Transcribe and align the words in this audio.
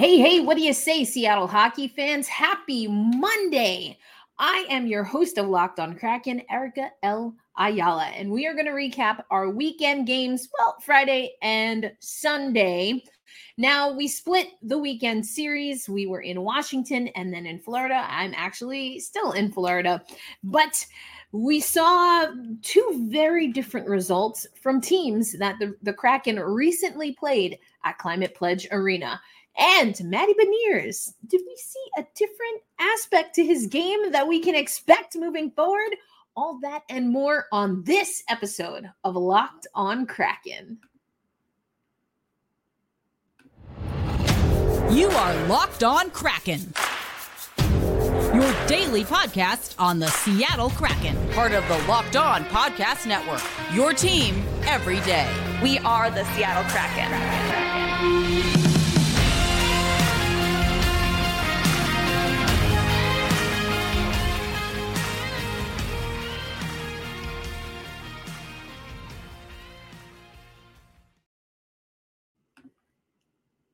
Hey, 0.00 0.16
hey, 0.16 0.40
what 0.40 0.56
do 0.56 0.62
you 0.62 0.72
say, 0.72 1.04
Seattle 1.04 1.46
hockey 1.46 1.86
fans? 1.86 2.26
Happy 2.26 2.88
Monday. 2.88 3.98
I 4.38 4.64
am 4.70 4.86
your 4.86 5.04
host 5.04 5.36
of 5.36 5.46
Locked 5.46 5.78
on 5.78 5.98
Kraken, 5.98 6.40
Erica 6.48 6.90
L. 7.02 7.34
Ayala, 7.58 8.06
and 8.06 8.32
we 8.32 8.46
are 8.46 8.54
going 8.54 8.64
to 8.64 8.72
recap 8.72 9.22
our 9.30 9.50
weekend 9.50 10.06
games, 10.06 10.48
well, 10.58 10.76
Friday 10.82 11.32
and 11.42 11.92
Sunday. 11.98 13.04
Now, 13.58 13.92
we 13.92 14.08
split 14.08 14.46
the 14.62 14.78
weekend 14.78 15.26
series. 15.26 15.86
We 15.86 16.06
were 16.06 16.22
in 16.22 16.40
Washington 16.40 17.08
and 17.08 17.30
then 17.30 17.44
in 17.44 17.58
Florida. 17.58 18.06
I'm 18.08 18.32
actually 18.34 19.00
still 19.00 19.32
in 19.32 19.52
Florida, 19.52 20.02
but 20.42 20.82
we 21.32 21.60
saw 21.60 22.28
two 22.62 23.06
very 23.10 23.48
different 23.48 23.86
results 23.86 24.46
from 24.62 24.80
teams 24.80 25.32
that 25.38 25.58
the, 25.58 25.76
the 25.82 25.92
Kraken 25.92 26.40
recently 26.40 27.12
played 27.12 27.58
at 27.84 27.98
Climate 27.98 28.34
Pledge 28.34 28.66
Arena. 28.70 29.20
And 29.58 30.00
Matty 30.04 30.34
Beniers, 30.34 31.12
did 31.26 31.42
we 31.46 31.56
see 31.56 31.84
a 31.98 32.06
different 32.14 32.62
aspect 32.78 33.34
to 33.34 33.44
his 33.44 33.66
game 33.66 34.12
that 34.12 34.26
we 34.28 34.40
can 34.40 34.54
expect 34.54 35.16
moving 35.16 35.50
forward? 35.50 35.96
All 36.36 36.58
that 36.62 36.82
and 36.88 37.10
more 37.10 37.46
on 37.52 37.82
this 37.84 38.22
episode 38.28 38.88
of 39.04 39.16
Locked 39.16 39.66
on 39.74 40.06
Kraken. 40.06 40.78
You 44.90 45.08
are 45.08 45.46
Locked 45.46 45.84
on 45.84 46.10
Kraken, 46.10 46.72
your 48.34 48.66
daily 48.66 49.04
podcast 49.04 49.74
on 49.78 49.98
the 49.98 50.08
Seattle 50.08 50.70
Kraken, 50.70 51.16
part 51.30 51.52
of 51.52 51.66
the 51.68 51.78
Locked 51.86 52.16
On 52.16 52.44
Podcast 52.46 53.06
Network. 53.06 53.42
Your 53.72 53.92
team 53.92 54.42
every 54.64 54.98
day. 55.00 55.28
We 55.62 55.78
are 55.80 56.10
the 56.10 56.24
Seattle 56.34 56.64
Kraken. 56.70 58.59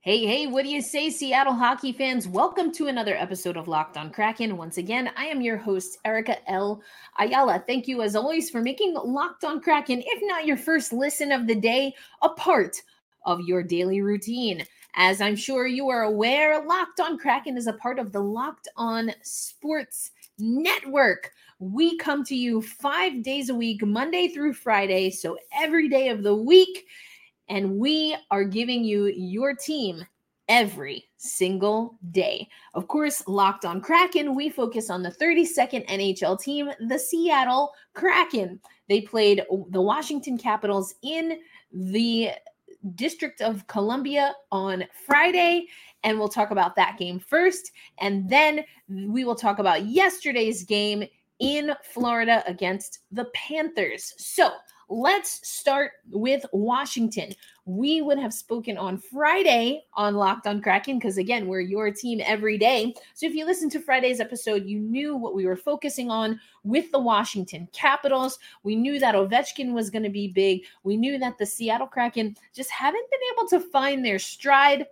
Hey, 0.07 0.25
hey, 0.25 0.47
what 0.47 0.62
do 0.62 0.71
you 0.71 0.83
say, 0.83 1.11
Seattle 1.11 1.53
hockey 1.53 1.91
fans? 1.91 2.29
Welcome 2.29 2.71
to 2.75 2.87
another 2.87 3.17
episode 3.17 3.57
of 3.57 3.67
Locked 3.67 3.97
on 3.97 4.13
Kraken. 4.13 4.57
Once 4.57 4.79
again, 4.79 5.11
I 5.17 5.25
am 5.25 5.41
your 5.41 5.57
host, 5.57 5.98
Erica 6.05 6.37
L. 6.48 6.81
Ayala. 7.19 7.65
Thank 7.67 7.89
you, 7.89 8.03
as 8.03 8.15
always, 8.15 8.48
for 8.48 8.61
making 8.61 8.95
Locked 8.95 9.43
on 9.43 9.61
Kraken, 9.61 10.01
if 10.07 10.23
not 10.23 10.47
your 10.47 10.59
first 10.59 10.93
listen 10.93 11.33
of 11.33 11.48
the 11.48 11.57
day, 11.57 11.93
a 12.23 12.29
part 12.29 12.81
of 13.25 13.41
your 13.41 13.65
daily 13.65 14.01
routine. 14.01 14.65
As 14.95 15.21
I'm 15.21 15.35
sure 15.35 15.67
you 15.67 15.89
are 15.89 16.05
aware, 16.05 16.65
Locked 16.65 17.01
on 17.01 17.19
Kraken 17.19 17.57
is 17.57 17.67
a 17.67 17.73
part 17.73 17.98
of 17.98 18.13
the 18.13 18.20
Locked 18.20 18.69
on 18.77 19.11
Sports 19.23 20.13
Network. 20.39 21.33
We 21.59 21.98
come 21.98 22.23
to 22.27 22.37
you 22.37 22.63
five 22.63 23.25
days 23.25 23.48
a 23.48 23.57
week, 23.57 23.85
Monday 23.85 24.29
through 24.29 24.53
Friday. 24.53 25.11
So 25.11 25.37
every 25.53 25.89
day 25.89 26.11
of 26.11 26.23
the 26.23 26.37
week 26.37 26.87
and 27.48 27.78
we 27.78 28.16
are 28.30 28.44
giving 28.44 28.84
you 28.84 29.06
your 29.06 29.55
team 29.55 30.05
every 30.48 31.08
single 31.16 31.98
day. 32.12 32.48
Of 32.75 32.89
course, 32.89 33.27
locked 33.27 33.64
on 33.64 33.80
Kraken, 33.80 34.34
we 34.34 34.48
focus 34.48 34.91
on 34.91 35.02
the 35.02 35.11
32nd 35.11 35.86
NHL 35.89 36.41
team, 36.41 36.70
the 36.89 36.98
Seattle 36.98 37.72
Kraken. 37.94 38.61
They 38.89 39.00
played 39.00 39.42
the 39.70 39.80
Washington 39.80 40.39
Capitals 40.39 40.94
in 41.02 41.41
the 41.72 42.30
District 42.94 43.41
of 43.41 43.67
Columbia 43.67 44.34
on 44.52 44.84
Friday. 45.06 45.67
And 46.05 46.18
we'll 46.18 46.29
talk 46.29 46.52
about 46.52 46.77
that 46.77 46.98
game 46.98 47.18
first. 47.18 47.73
And 47.98 48.29
then 48.29 48.64
we 48.89 49.24
will 49.24 49.35
talk 49.35 49.58
about 49.58 49.86
yesterday's 49.86 50.62
game 50.62 51.05
in 51.40 51.73
Florida 51.92 52.45
against 52.46 53.01
the 53.11 53.27
Panthers. 53.35 54.14
So 54.18 54.52
Let's 54.89 55.47
start 55.47 55.92
with 56.11 56.47
Washington. 56.52 57.33
We 57.64 58.02
would 58.02 58.19
have 58.19 58.33
spoken 58.33 58.79
on 58.79 58.98
Friday 58.98 59.83
on 59.95 60.14
Locked 60.14 60.47
on 60.47 60.63
Kraken 60.63 61.01
because, 61.01 61.19
again, 61.19 61.48
we're 61.48 61.61
your 61.61 61.91
team 61.91 62.20
every 62.24 62.57
day. 62.57 62.95
So 63.14 63.27
if 63.27 63.35
you 63.35 63.45
listened 63.45 63.73
to 63.73 63.80
Friday's 63.80 64.20
episode, 64.20 64.64
you 64.64 64.79
knew 64.79 65.17
what 65.17 65.35
we 65.35 65.45
were 65.45 65.57
focusing 65.57 66.08
on 66.08 66.39
with 66.63 66.92
the 66.92 67.01
Washington 67.01 67.67
Capitals. 67.73 68.39
We 68.63 68.77
knew 68.77 69.01
that 69.01 69.17
Ovechkin 69.17 69.73
was 69.73 69.91
going 69.91 70.05
to 70.05 70.08
be 70.08 70.29
big. 70.29 70.63
We 70.85 70.97
knew 70.97 71.18
that 71.18 71.36
the 71.36 71.47
Seattle 71.47 71.89
Kraken 71.89 72.36
just 72.55 72.70
haven't 72.70 73.11
been 73.11 73.20
able 73.35 73.48
to 73.48 73.70
find 73.70 74.05
their 74.05 74.20
stride 74.20 74.86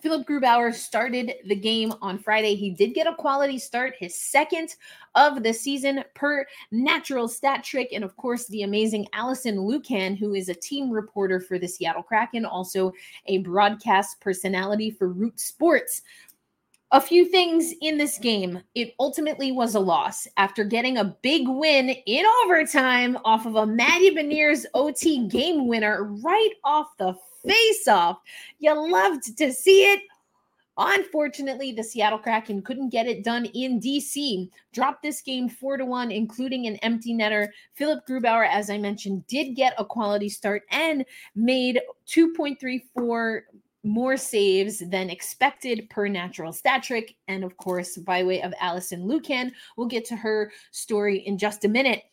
Philip 0.00 0.26
Grubauer 0.28 0.72
started 0.72 1.34
the 1.46 1.56
game 1.56 1.92
on 2.00 2.18
Friday. 2.18 2.54
He 2.54 2.70
did 2.70 2.94
get 2.94 3.08
a 3.08 3.14
quality 3.14 3.58
start, 3.58 3.94
his 3.98 4.14
second 4.14 4.76
of 5.16 5.42
the 5.42 5.52
season 5.52 6.04
per 6.14 6.46
natural 6.70 7.26
stat 7.26 7.64
trick. 7.64 7.88
And 7.92 8.04
of 8.04 8.16
course, 8.16 8.46
the 8.46 8.62
amazing 8.62 9.06
Alison 9.12 9.56
Lukan, 9.56 10.16
who 10.16 10.34
is 10.34 10.48
a 10.48 10.54
team 10.54 10.90
reporter 10.90 11.40
for 11.40 11.58
the 11.58 11.66
Seattle 11.66 12.02
Kraken, 12.02 12.44
also 12.44 12.92
a 13.26 13.38
broadcast 13.38 14.20
personality 14.20 14.90
for 14.90 15.08
Root 15.08 15.40
Sports. 15.40 16.02
A 16.92 17.00
few 17.00 17.26
things 17.26 17.74
in 17.82 17.98
this 17.98 18.18
game. 18.18 18.62
It 18.74 18.94
ultimately 18.98 19.52
was 19.52 19.74
a 19.74 19.80
loss 19.80 20.26
after 20.38 20.64
getting 20.64 20.96
a 20.96 21.16
big 21.20 21.46
win 21.46 21.90
in 21.90 22.24
overtime 22.44 23.18
off 23.26 23.44
of 23.44 23.56
a 23.56 23.66
Matty 23.66 24.14
Beniers 24.14 24.64
OT 24.72 25.28
game 25.28 25.66
winner 25.66 26.04
right 26.04 26.52
off 26.64 26.96
the 26.96 27.14
face 27.48 27.88
off. 27.88 28.18
You 28.58 28.74
loved 28.74 29.36
to 29.38 29.52
see 29.52 29.82
it. 29.92 30.00
Unfortunately, 30.80 31.72
the 31.72 31.82
Seattle 31.82 32.20
Kraken 32.20 32.62
couldn't 32.62 32.90
get 32.90 33.08
it 33.08 33.24
done 33.24 33.46
in 33.46 33.80
DC. 33.80 34.48
Dropped 34.72 35.02
this 35.02 35.20
game 35.20 35.48
four 35.48 35.76
to 35.76 35.84
one, 35.84 36.12
including 36.12 36.66
an 36.66 36.76
empty 36.76 37.12
netter. 37.12 37.48
Philip 37.74 38.06
Grubauer, 38.06 38.48
as 38.48 38.70
I 38.70 38.78
mentioned, 38.78 39.26
did 39.26 39.56
get 39.56 39.74
a 39.76 39.84
quality 39.84 40.28
start 40.28 40.62
and 40.70 41.04
made 41.34 41.80
2.34 42.06 43.40
more 43.82 44.16
saves 44.16 44.78
than 44.78 45.10
expected 45.10 45.90
per 45.90 46.06
natural 46.06 46.52
stat 46.52 46.84
trick. 46.84 47.16
And 47.26 47.42
of 47.42 47.56
course, 47.56 47.96
by 47.96 48.22
way 48.22 48.42
of 48.42 48.54
Alison 48.60 49.02
Lukan, 49.02 49.50
we'll 49.76 49.88
get 49.88 50.04
to 50.06 50.16
her 50.16 50.52
story 50.70 51.26
in 51.26 51.38
just 51.38 51.64
a 51.64 51.68
minute. 51.68 52.04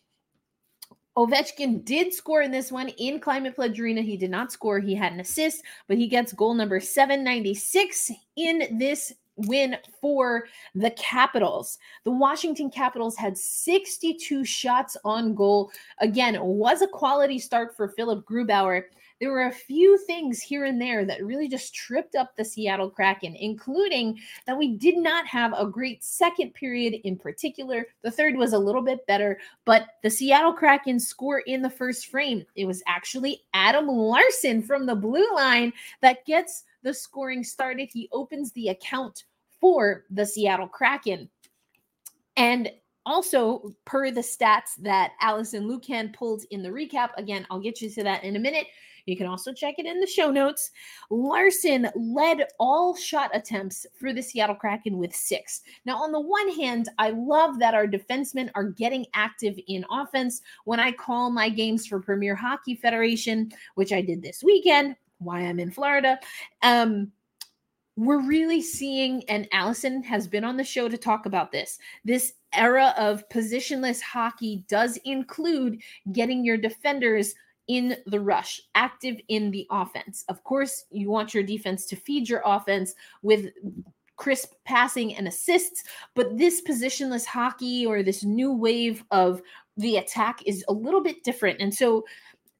Ovechkin 1.17 1.85
did 1.85 2.13
score 2.13 2.41
in 2.41 2.51
this 2.51 2.71
one 2.71 2.89
in 2.89 3.19
Climate 3.19 3.55
Pledge 3.55 3.79
Arena. 3.79 4.01
He 4.01 4.17
did 4.17 4.31
not 4.31 4.51
score. 4.51 4.79
He 4.79 4.93
had 4.93 5.13
an 5.13 5.21
assist, 5.21 5.63
but 5.87 5.97
he 5.97 6.07
gets 6.07 6.33
goal 6.33 6.53
number 6.53 6.79
796 6.79 8.11
in 8.35 8.77
this 8.77 9.13
win 9.37 9.77
for 10.01 10.47
the 10.75 10.91
Capitals. 10.91 11.77
The 12.03 12.11
Washington 12.11 12.69
Capitals 12.69 13.15
had 13.17 13.37
62 13.37 14.45
shots 14.45 14.97
on 15.03 15.35
goal. 15.35 15.71
Again, 15.99 16.37
was 16.41 16.81
a 16.81 16.87
quality 16.87 17.39
start 17.39 17.75
for 17.75 17.89
Philip 17.89 18.25
Grubauer 18.25 18.83
there 19.19 19.31
were 19.31 19.45
a 19.45 19.51
few 19.51 19.97
things 19.99 20.41
here 20.41 20.65
and 20.65 20.81
there 20.81 21.05
that 21.05 21.23
really 21.23 21.47
just 21.47 21.73
tripped 21.73 22.15
up 22.15 22.35
the 22.35 22.43
Seattle 22.43 22.89
Kraken, 22.89 23.35
including 23.35 24.19
that 24.45 24.57
we 24.57 24.75
did 24.77 24.97
not 24.97 25.25
have 25.25 25.53
a 25.57 25.65
great 25.65 26.03
second 26.03 26.53
period 26.53 26.95
in 27.05 27.15
particular. 27.15 27.85
The 28.01 28.11
third 28.11 28.35
was 28.35 28.53
a 28.53 28.59
little 28.59 28.81
bit 28.81 29.07
better, 29.07 29.39
but 29.63 29.87
the 30.03 30.09
Seattle 30.09 30.53
Kraken 30.53 30.99
score 30.99 31.39
in 31.39 31.61
the 31.61 31.69
first 31.69 32.07
frame. 32.07 32.45
It 32.55 32.65
was 32.65 32.83
actually 32.87 33.43
Adam 33.53 33.87
Larsson 33.87 34.61
from 34.61 34.85
the 34.85 34.95
blue 34.95 35.33
line 35.33 35.71
that 36.01 36.25
gets 36.25 36.63
the 36.83 36.93
scoring 36.93 37.43
started. 37.43 37.89
He 37.91 38.09
opens 38.11 38.51
the 38.51 38.69
account 38.69 39.23
for 39.61 40.03
the 40.09 40.25
Seattle 40.25 40.67
Kraken. 40.67 41.29
And 42.35 42.69
also, 43.05 43.71
per 43.85 44.11
the 44.11 44.21
stats 44.21 44.75
that 44.79 45.13
Alison 45.21 45.67
Lukan 45.67 46.13
pulled 46.13 46.43
in 46.49 46.63
the 46.63 46.69
recap, 46.69 47.09
again, 47.17 47.45
I'll 47.49 47.59
get 47.59 47.79
you 47.79 47.89
to 47.91 48.03
that 48.03 48.23
in 48.23 48.35
a 48.35 48.39
minute. 48.39 48.67
You 49.05 49.15
can 49.15 49.27
also 49.27 49.53
check 49.53 49.75
it 49.77 49.85
in 49.85 49.99
the 49.99 50.07
show 50.07 50.31
notes. 50.31 50.71
Larsson 51.09 51.89
led 51.95 52.47
all 52.59 52.95
shot 52.95 53.29
attempts 53.33 53.85
for 53.99 54.13
the 54.13 54.21
Seattle 54.21 54.55
Kraken 54.55 54.97
with 54.97 55.15
six. 55.15 55.61
Now, 55.85 56.01
on 56.01 56.11
the 56.11 56.19
one 56.19 56.51
hand, 56.55 56.89
I 56.97 57.11
love 57.11 57.59
that 57.59 57.75
our 57.75 57.87
defensemen 57.87 58.49
are 58.55 58.63
getting 58.63 59.05
active 59.13 59.59
in 59.67 59.85
offense. 59.91 60.41
When 60.65 60.79
I 60.79 60.91
call 60.91 61.29
my 61.29 61.49
games 61.49 61.85
for 61.85 61.99
Premier 61.99 62.35
Hockey 62.35 62.75
Federation, 62.75 63.51
which 63.75 63.93
I 63.93 64.01
did 64.01 64.21
this 64.21 64.43
weekend, 64.43 64.95
why 65.19 65.41
I'm 65.41 65.59
in 65.59 65.71
Florida, 65.71 66.19
um, 66.61 67.11
we're 67.97 68.27
really 68.27 68.61
seeing, 68.61 69.23
and 69.29 69.47
Allison 69.53 70.03
has 70.03 70.27
been 70.27 70.43
on 70.43 70.57
the 70.57 70.63
show 70.63 70.89
to 70.89 70.97
talk 70.97 71.25
about 71.25 71.51
this. 71.51 71.79
This 72.03 72.33
era 72.53 72.93
of 72.97 73.27
positionless 73.29 74.01
hockey 74.01 74.65
does 74.67 74.97
include 75.05 75.81
getting 76.11 76.43
your 76.43 76.57
defenders 76.57 77.35
in 77.67 77.97
the 78.05 78.19
rush, 78.19 78.61
active 78.75 79.17
in 79.27 79.51
the 79.51 79.67
offense. 79.71 80.23
Of 80.29 80.43
course, 80.43 80.85
you 80.91 81.09
want 81.09 81.33
your 81.33 81.43
defense 81.43 81.85
to 81.87 81.95
feed 81.95 82.29
your 82.29 82.41
offense 82.45 82.93
with 83.21 83.49
crisp 84.17 84.53
passing 84.63 85.15
and 85.15 85.27
assists, 85.27 85.83
but 86.13 86.37
this 86.37 86.61
positionless 86.61 87.25
hockey 87.25 87.85
or 87.85 88.01
this 88.01 88.23
new 88.23 88.53
wave 88.53 89.03
of 89.11 89.41
the 89.77 89.97
attack 89.97 90.41
is 90.45 90.63
a 90.67 90.73
little 90.73 91.01
bit 91.01 91.23
different. 91.23 91.59
And 91.59 91.73
so 91.73 92.05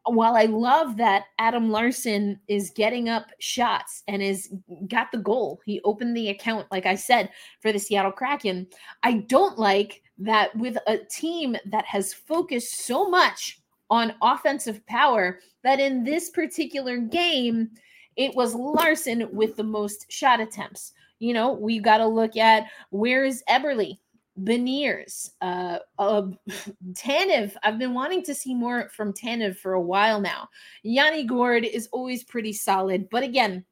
while 0.04 0.36
I 0.36 0.46
love 0.46 0.98
that 0.98 1.26
Adam 1.40 1.72
Larsson 1.72 2.40
is 2.48 2.70
getting 2.70 3.10
up 3.10 3.32
shots 3.40 4.04
and 4.08 4.22
is 4.22 4.54
got 4.88 5.12
the 5.12 5.18
goal, 5.18 5.62
he 5.66 5.82
opened 5.84 6.16
the 6.16 6.30
account, 6.30 6.68
like 6.72 6.86
I 6.86 6.96
said, 6.96 7.30
for 7.62 7.72
the 7.72 7.80
Seattle 7.80 8.12
Kraken. 8.12 8.68
I 9.04 9.14
don't 9.28 9.58
like 9.58 10.04
that 10.20 10.56
with 10.56 10.78
a 10.88 10.98
team 10.98 11.56
that 11.66 11.86
has 11.86 12.14
focused 12.14 12.86
so 12.86 13.10
much 13.10 13.62
on 13.90 14.14
offensive 14.22 14.86
power 14.88 15.40
that 15.64 15.80
in 15.80 16.04
this 16.04 16.30
particular 16.30 16.98
game, 16.98 17.70
it 18.16 18.34
was 18.36 18.56
Larsson 18.56 19.28
with 19.32 19.56
the 19.56 19.64
most 19.64 20.12
shot 20.12 20.40
attempts. 20.40 20.94
You 21.20 21.34
know, 21.34 21.54
we 21.54 21.80
got 21.80 21.98
to 21.98 22.08
look 22.08 22.38
at 22.38 22.68
where 22.90 23.26
is 23.26 23.44
Eberle, 23.50 23.98
Beniers, 24.42 25.32
uh, 25.42 25.80
uh, 25.98 26.24
Tanev. 26.94 27.56
I've 27.64 27.80
been 27.80 27.94
wanting 27.94 28.24
to 28.24 28.36
see 28.36 28.54
more 28.54 28.90
from 28.90 29.14
Tanev 29.14 29.58
for 29.58 29.74
a 29.74 29.82
while 29.82 30.20
now. 30.20 30.50
Yanni 30.84 31.24
Gourde 31.24 31.66
is 31.66 31.88
always 31.92 32.24
pretty 32.24 32.54
solid, 32.54 33.10
but 33.10 33.24
again, 33.24 33.66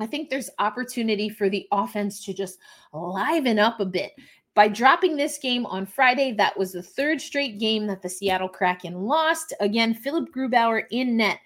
I 0.00 0.06
think 0.06 0.30
there's 0.30 0.50
opportunity 0.58 1.28
for 1.28 1.50
the 1.50 1.66
offense 1.72 2.24
to 2.24 2.32
just 2.32 2.58
liven 2.92 3.58
up 3.58 3.80
a 3.80 3.84
bit. 3.84 4.12
By 4.58 4.66
dropping 4.66 5.16
this 5.16 5.38
game 5.38 5.66
on 5.66 5.86
Friday, 5.86 6.32
that 6.32 6.58
was 6.58 6.72
the 6.72 6.82
third 6.82 7.20
straight 7.20 7.60
game 7.60 7.86
that 7.86 8.02
the 8.02 8.08
Seattle 8.08 8.48
Kraken 8.48 9.02
lost. 9.02 9.54
Again, 9.60 9.94
Philip 9.94 10.30
Grubauer 10.34 10.82
in 10.90 11.16
net. 11.16 11.38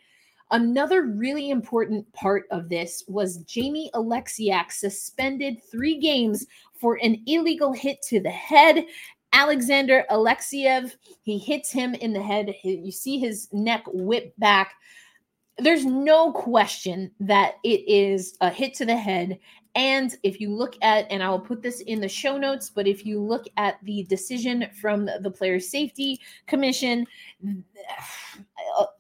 Another 0.51 1.03
really 1.03 1.51
important 1.51 2.11
part 2.15 2.45
of 2.51 2.71
this 2.71 3.05
was 3.09 3.45
Jamie 3.45 3.91
Oleksiak 3.93 4.73
suspended 4.73 5.59
three 5.71 5.99
games 5.99 6.47
for 6.81 6.99
an 7.03 7.23
illegal 7.27 7.75
hit 7.75 8.01
to 8.09 8.19
the 8.19 8.31
head. 8.31 8.87
Alexander 9.35 10.07
Alexeyev, 10.11 10.95
he 11.21 11.37
hits 11.37 11.71
him 11.71 11.95
in 11.95 12.15
the 12.15 12.23
head. 12.23 12.55
You 12.65 12.91
see 12.91 13.19
his 13.19 13.47
neck 13.53 13.85
whip 13.93 14.33
back. 14.39 14.73
There's 15.59 15.85
no 15.85 16.33
question 16.33 17.11
that 17.21 17.57
it 17.63 17.87
is 17.87 18.39
a 18.41 18.49
hit 18.49 18.73
to 18.77 18.87
the 18.87 18.97
head. 18.97 19.39
And 19.75 20.15
if 20.23 20.41
you 20.41 20.55
look 20.55 20.77
at, 20.83 21.11
and 21.11 21.23
I 21.23 21.31
will 21.31 21.41
put 21.41 21.63
this 21.63 21.81
in 21.81 22.01
the 22.01 22.09
show 22.09 22.37
notes, 22.37 22.71
but 22.71 22.87
if 22.87 23.07
you 23.07 23.21
look 23.21 23.47
at 23.57 23.79
the 23.83 24.05
decision 24.05 24.69
from 24.79 25.09
the 25.21 25.31
Player 25.31 25.59
Safety 25.61 26.21
Commission, 26.47 27.07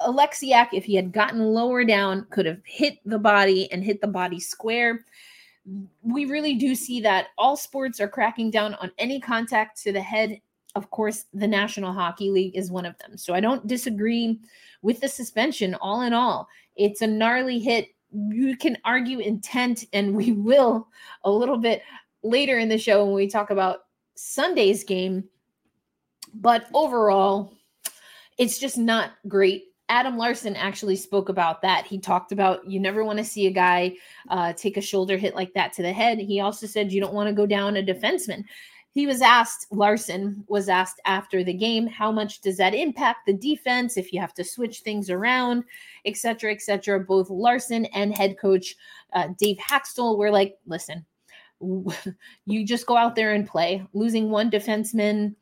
Oleksiak, 0.01 0.69
if 0.73 0.85
he 0.85 0.95
had 0.95 1.13
gotten 1.13 1.41
lower 1.41 1.85
down, 1.85 2.27
could 2.31 2.47
have 2.47 2.61
hit 2.65 2.99
the 3.05 3.19
body 3.19 3.71
and 3.71 3.85
hit 3.85 4.01
the 4.01 4.07
body 4.07 4.41
square 4.41 5.05
we 6.03 6.25
really 6.25 6.55
do 6.55 6.75
see 6.75 7.01
that 7.01 7.29
all 7.39 7.57
sports 7.57 8.01
are 8.01 8.09
cracking 8.09 8.51
down 8.51 8.75
on 8.75 8.91
any 8.99 9.21
contact 9.21 9.81
to 9.83 9.93
the 9.93 10.03
head. 10.03 10.41
Of 10.75 10.91
course, 10.91 11.27
the 11.33 11.47
National 11.47 11.93
Hockey 11.93 12.31
League 12.31 12.57
is 12.57 12.71
one 12.71 12.87
of 12.87 12.97
them. 12.99 13.17
So 13.17 13.35
I 13.35 13.41
don't 13.41 13.67
disagree 13.67 14.41
with 14.81 15.01
the 15.01 15.09
suspension. 15.09 15.75
All 15.77 16.03
in 16.03 16.13
all, 16.13 16.49
it's 16.77 17.03
a 17.03 17.07
gnarly 17.07 17.59
hit. 17.59 17.89
You 18.12 18.56
can 18.56 18.79
argue 18.85 19.19
intent, 19.19 19.85
and 19.93 20.14
we 20.14 20.32
will 20.32 20.88
a 21.25 21.31
little 21.31 21.59
bit 21.59 21.82
later 22.23 22.59
in 22.59 22.69
the 22.69 22.79
show 22.79 23.05
when 23.05 23.14
we 23.14 23.29
talk 23.29 23.50
about 23.50 23.81
Sunday's 24.14 24.85
game. 24.85 25.25
But 26.35 26.67
overall, 26.73 27.53
it's 28.38 28.59
just 28.59 28.79
not 28.79 29.12
great 29.29 29.73
Adam 29.93 30.17
Larsson 30.17 30.56
actually 30.56 30.97
spoke 30.97 31.29
about 31.29 31.61
that. 31.61 31.87
He 31.87 31.99
talked 31.99 32.32
about 32.32 32.67
you 32.67 32.81
never 32.81 33.05
want 33.05 33.19
to 33.19 33.25
see 33.25 33.47
a 33.47 33.50
guy 33.50 33.94
uh, 34.31 34.55
take 34.55 34.79
a 34.79 34.81
shoulder 34.81 35.19
hit 35.19 35.35
like 35.35 35.53
that 35.53 35.75
to 35.75 35.82
the 35.82 35.93
head. 35.93 36.19
He 36.19 36.41
also 36.41 36.67
said 36.67 36.91
you 36.91 37.00
don't 37.00 37.12
want 37.12 37.29
to 37.29 37.35
go 37.35 37.44
down 37.44 37.76
a 37.76 37.82
defenseman. 37.82 38.44
He 38.93 39.06
was 39.06 39.23
asked, 39.23 39.67
Larsson 39.71 40.44
was 40.49 40.69
asked 40.69 41.00
after 41.06 41.43
the 41.43 41.55
game, 41.55 41.87
how 41.87 42.12
much 42.12 42.43
does 42.43 42.59
that 42.59 42.75
impact 42.75 43.27
the 43.27 43.33
defense 43.33 43.97
if 43.97 44.12
you 44.12 44.21
have 44.21 44.35
to 44.35 44.44
switch 44.44 44.81
things 44.81 45.09
around, 45.09 45.65
et 46.05 46.17
cetera, 46.17 46.53
et 46.53 46.61
cetera. 46.61 47.00
Both 47.00 47.31
Larsson 47.31 47.87
and 47.87 48.15
head 48.15 48.37
coach 48.39 48.77
uh, 49.15 49.29
Dave 49.39 49.56
Hakstol 49.56 50.19
were 50.19 50.31
like, 50.31 50.59
listen, 50.67 51.06
you 52.47 52.67
just 52.67 52.87
go 52.87 52.97
out 52.97 53.17
there 53.17 53.33
and 53.33 53.47
play. 53.47 53.87
Losing 53.94 54.31
one 54.31 54.50
defenseman 54.50 55.35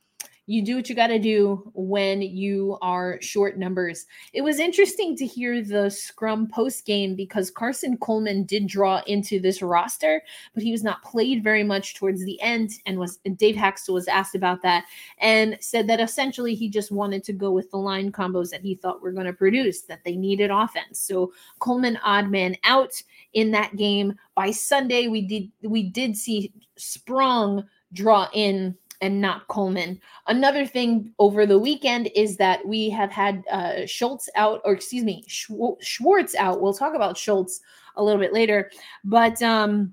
you 0.50 0.62
do 0.62 0.74
what 0.74 0.88
you 0.88 0.96
got 0.96 1.06
to 1.06 1.18
do 1.20 1.70
when 1.74 2.20
you 2.20 2.76
are 2.82 3.22
short 3.22 3.56
numbers. 3.56 4.06
It 4.32 4.40
was 4.40 4.58
interesting 4.58 5.16
to 5.18 5.24
hear 5.24 5.62
the 5.62 5.88
scrum 5.88 6.48
post 6.48 6.84
game 6.84 7.14
because 7.14 7.52
Karson 7.52 7.96
Kuhlman 7.98 8.48
did 8.48 8.66
draw 8.66 9.00
into 9.06 9.38
this 9.38 9.62
roster, 9.62 10.20
but 10.52 10.64
he 10.64 10.72
was 10.72 10.82
not 10.82 11.04
played 11.04 11.44
very 11.44 11.62
much 11.62 11.94
towards 11.94 12.24
the 12.24 12.40
end. 12.42 12.70
And 12.84 12.98
was 12.98 13.20
and 13.24 13.38
Dave 13.38 13.54
Hakstol 13.54 13.94
was 13.94 14.08
asked 14.08 14.34
about 14.34 14.60
that 14.62 14.86
and 15.18 15.56
said 15.60 15.86
that 15.86 16.00
essentially 16.00 16.56
he 16.56 16.68
just 16.68 16.90
wanted 16.90 17.22
to 17.24 17.32
go 17.32 17.52
with 17.52 17.70
the 17.70 17.76
line 17.76 18.10
combos 18.10 18.50
that 18.50 18.62
he 18.62 18.74
thought 18.74 19.02
were 19.02 19.12
going 19.12 19.26
to 19.26 19.32
produce, 19.32 19.82
that 19.82 20.02
they 20.04 20.16
needed 20.16 20.50
offense. 20.50 20.98
So 20.98 21.32
Kuhlman 21.60 21.96
odd 22.02 22.28
man 22.28 22.56
out 22.64 23.00
in 23.34 23.52
that 23.52 23.76
game. 23.76 24.16
By 24.34 24.50
Sunday, 24.50 25.06
we 25.06 25.22
did 25.22 25.48
we 25.62 25.84
did 25.84 26.16
see 26.16 26.52
Sprung 26.76 27.64
draw 27.92 28.28
in 28.32 28.76
and 29.00 29.20
not 29.20 29.48
Kuhlman. 29.48 29.98
Another 30.26 30.66
thing 30.66 31.12
over 31.18 31.46
the 31.46 31.58
weekend 31.58 32.10
is 32.14 32.36
that 32.36 32.66
we 32.66 32.90
have 32.90 33.10
had 33.10 33.42
uh, 33.50 33.86
Schultz 33.86 34.28
out, 34.36 34.60
or 34.64 34.72
excuse 34.72 35.04
me, 35.04 35.24
Schwartz 35.26 36.34
out. 36.34 36.60
We'll 36.60 36.74
talk 36.74 36.94
about 36.94 37.16
Schultz 37.16 37.60
a 37.96 38.02
little 38.02 38.20
bit 38.20 38.32
later, 38.32 38.70
but 39.04 39.40
um, 39.42 39.92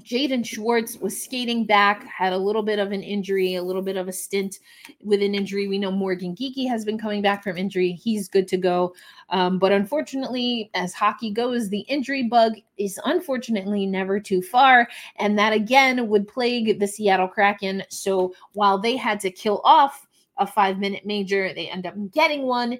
Jaden 0.00 0.44
Schwartz 0.44 0.96
was 0.96 1.22
skating 1.22 1.66
back, 1.66 2.04
had 2.04 2.32
a 2.32 2.38
little 2.38 2.62
bit 2.62 2.78
of 2.78 2.92
an 2.92 3.02
injury, 3.02 3.56
a 3.56 3.62
little 3.62 3.82
bit 3.82 3.98
of 3.98 4.08
a 4.08 4.12
stint 4.12 4.58
with 5.04 5.22
an 5.22 5.34
injury. 5.34 5.68
We 5.68 5.78
know 5.78 5.90
Morgan 5.90 6.34
Geekie 6.34 6.66
has 6.66 6.84
been 6.84 6.98
coming 6.98 7.20
back 7.20 7.42
from 7.42 7.58
injury. 7.58 7.92
He's 7.92 8.26
good 8.26 8.48
to 8.48 8.56
go. 8.56 8.94
Um, 9.28 9.58
but 9.58 9.70
unfortunately, 9.70 10.70
as 10.74 10.94
hockey 10.94 11.30
goes, 11.30 11.68
the 11.68 11.80
injury 11.80 12.22
bug 12.22 12.54
is 12.78 12.98
unfortunately 13.04 13.84
never 13.84 14.18
too 14.18 14.40
far. 14.40 14.88
And 15.16 15.38
that 15.38 15.52
again 15.52 16.08
would 16.08 16.26
plague 16.26 16.80
the 16.80 16.88
Seattle 16.88 17.28
Kraken. 17.28 17.82
So 17.90 18.34
while 18.54 18.78
they 18.78 18.96
had 18.96 19.20
to 19.20 19.30
kill 19.30 19.60
off 19.62 20.06
a 20.38 20.46
five 20.46 20.78
minute 20.78 21.04
major, 21.04 21.52
they 21.52 21.68
end 21.68 21.86
up 21.86 21.94
getting 22.12 22.42
one 22.44 22.78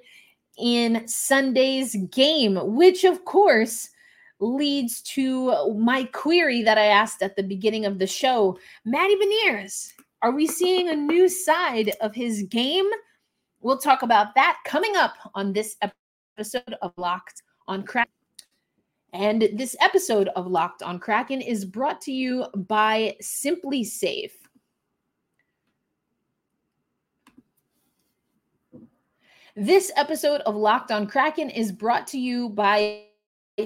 in 0.57 1.07
Sunday's 1.07 1.95
game, 2.11 2.57
which 2.75 3.03
of 3.03 3.23
course 3.23 3.89
leads 4.43 5.01
to 5.01 5.73
my 5.75 6.03
query 6.05 6.61
that 6.63 6.77
I 6.77 6.85
asked 6.85 7.21
at 7.21 7.35
the 7.35 7.43
beginning 7.43 7.85
of 7.85 7.99
the 7.99 8.07
show. 8.07 8.57
Matty 8.85 9.15
Beniers, 9.15 9.91
are 10.21 10.31
we 10.31 10.47
seeing 10.47 10.89
a 10.89 10.95
new 10.95 11.29
side 11.29 11.93
of 12.01 12.13
his 12.13 12.43
game? 12.43 12.85
We'll 13.61 13.77
talk 13.77 14.01
about 14.01 14.35
that 14.35 14.57
coming 14.65 14.95
up 14.95 15.15
on 15.33 15.53
this 15.53 15.77
episode 16.37 16.75
of 16.81 16.93
Locked 16.97 17.43
on 17.67 17.83
Kraken. 17.83 18.11
And 19.13 19.47
this 19.53 19.75
episode 19.79 20.29
of 20.29 20.47
Locked 20.47 20.81
on 20.81 20.99
Kraken 20.99 21.39
is 21.39 21.65
brought 21.65 22.01
to 22.01 22.11
you 22.11 22.45
by 22.55 23.15
SimpliSafe. 23.21 24.31
This 29.55 29.91
episode 29.95 30.41
of 30.41 30.55
Locked 30.55 30.91
on 30.91 31.05
Kraken 31.05 31.51
is 31.51 31.71
brought 31.71 32.07
to 32.07 32.17
you 32.17 32.49
by 32.49 33.03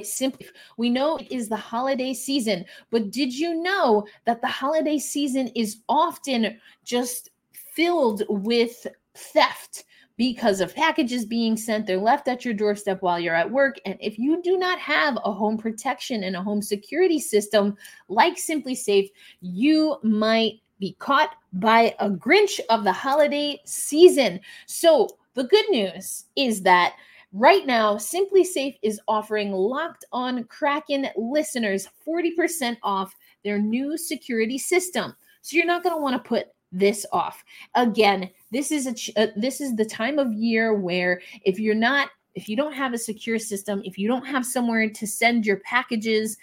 simply 0.03 0.47
we 0.77 0.89
know 0.89 1.17
it 1.17 1.31
is 1.31 1.47
the 1.47 1.55
holiday 1.55 2.13
season 2.13 2.65
but 2.91 3.11
did 3.11 3.33
you 3.33 3.61
know 3.61 4.05
that 4.25 4.41
the 4.41 4.47
holiday 4.47 4.97
season 4.97 5.47
is 5.55 5.77
often 5.87 6.59
just 6.83 7.29
filled 7.53 8.23
with 8.27 8.85
theft 9.15 9.85
because 10.17 10.61
of 10.61 10.75
packages 10.75 11.25
being 11.25 11.55
sent 11.55 11.85
they're 11.85 11.97
left 11.97 12.27
at 12.27 12.43
your 12.43 12.53
doorstep 12.53 13.01
while 13.01 13.19
you're 13.19 13.35
at 13.35 13.49
work 13.49 13.77
and 13.85 13.97
if 14.01 14.17
you 14.19 14.41
do 14.41 14.57
not 14.57 14.79
have 14.79 15.17
a 15.23 15.31
home 15.31 15.57
protection 15.57 16.23
and 16.23 16.35
a 16.35 16.41
home 16.41 16.61
security 16.61 17.19
system 17.19 17.77
like 18.09 18.35
SimpliSafe 18.35 19.09
you 19.41 19.97
might 20.03 20.59
be 20.79 20.95
caught 20.99 21.35
by 21.53 21.95
a 21.99 22.09
grinch 22.09 22.59
of 22.69 22.83
the 22.83 22.91
holiday 22.91 23.59
season. 23.65 24.39
So 24.65 25.07
the 25.33 25.45
good 25.45 25.69
news 25.69 26.25
is 26.35 26.61
that 26.63 26.95
Right 27.33 27.65
now, 27.65 27.95
SimpliSafe 27.95 28.77
is 28.81 29.01
offering 29.07 29.51
locked 29.51 30.05
on 30.11 30.45
Kraken 30.45 31.07
listeners 31.17 31.87
40% 32.07 32.77
off 32.83 33.13
their 33.43 33.59
new 33.59 33.97
security 33.97 34.57
system. 34.57 35.13
So 35.41 35.57
you're 35.57 35.65
not 35.65 35.83
going 35.83 35.95
to 35.95 36.01
want 36.01 36.21
to 36.21 36.27
put 36.27 36.47
this 36.71 37.05
off. 37.11 37.43
Again, 37.75 38.29
this 38.51 38.71
is 38.71 38.87
a 38.87 39.21
uh, 39.21 39.27
this 39.35 39.61
is 39.61 39.75
the 39.75 39.85
time 39.85 40.19
of 40.19 40.33
year 40.33 40.73
where 40.73 41.21
if 41.43 41.59
you're 41.59 41.75
not 41.75 42.09
if 42.37 42.47
you 42.47 42.55
don't 42.55 42.73
have 42.73 42.93
a 42.93 42.99
secure 42.99 43.39
system, 43.39 43.81
if 43.83 43.97
you 43.97 44.07
don't 44.07 44.25
have 44.25 44.45
somewhere 44.45 44.87
to 44.87 45.07
send 45.07 45.43
your 45.43 45.57
packages 45.61 46.37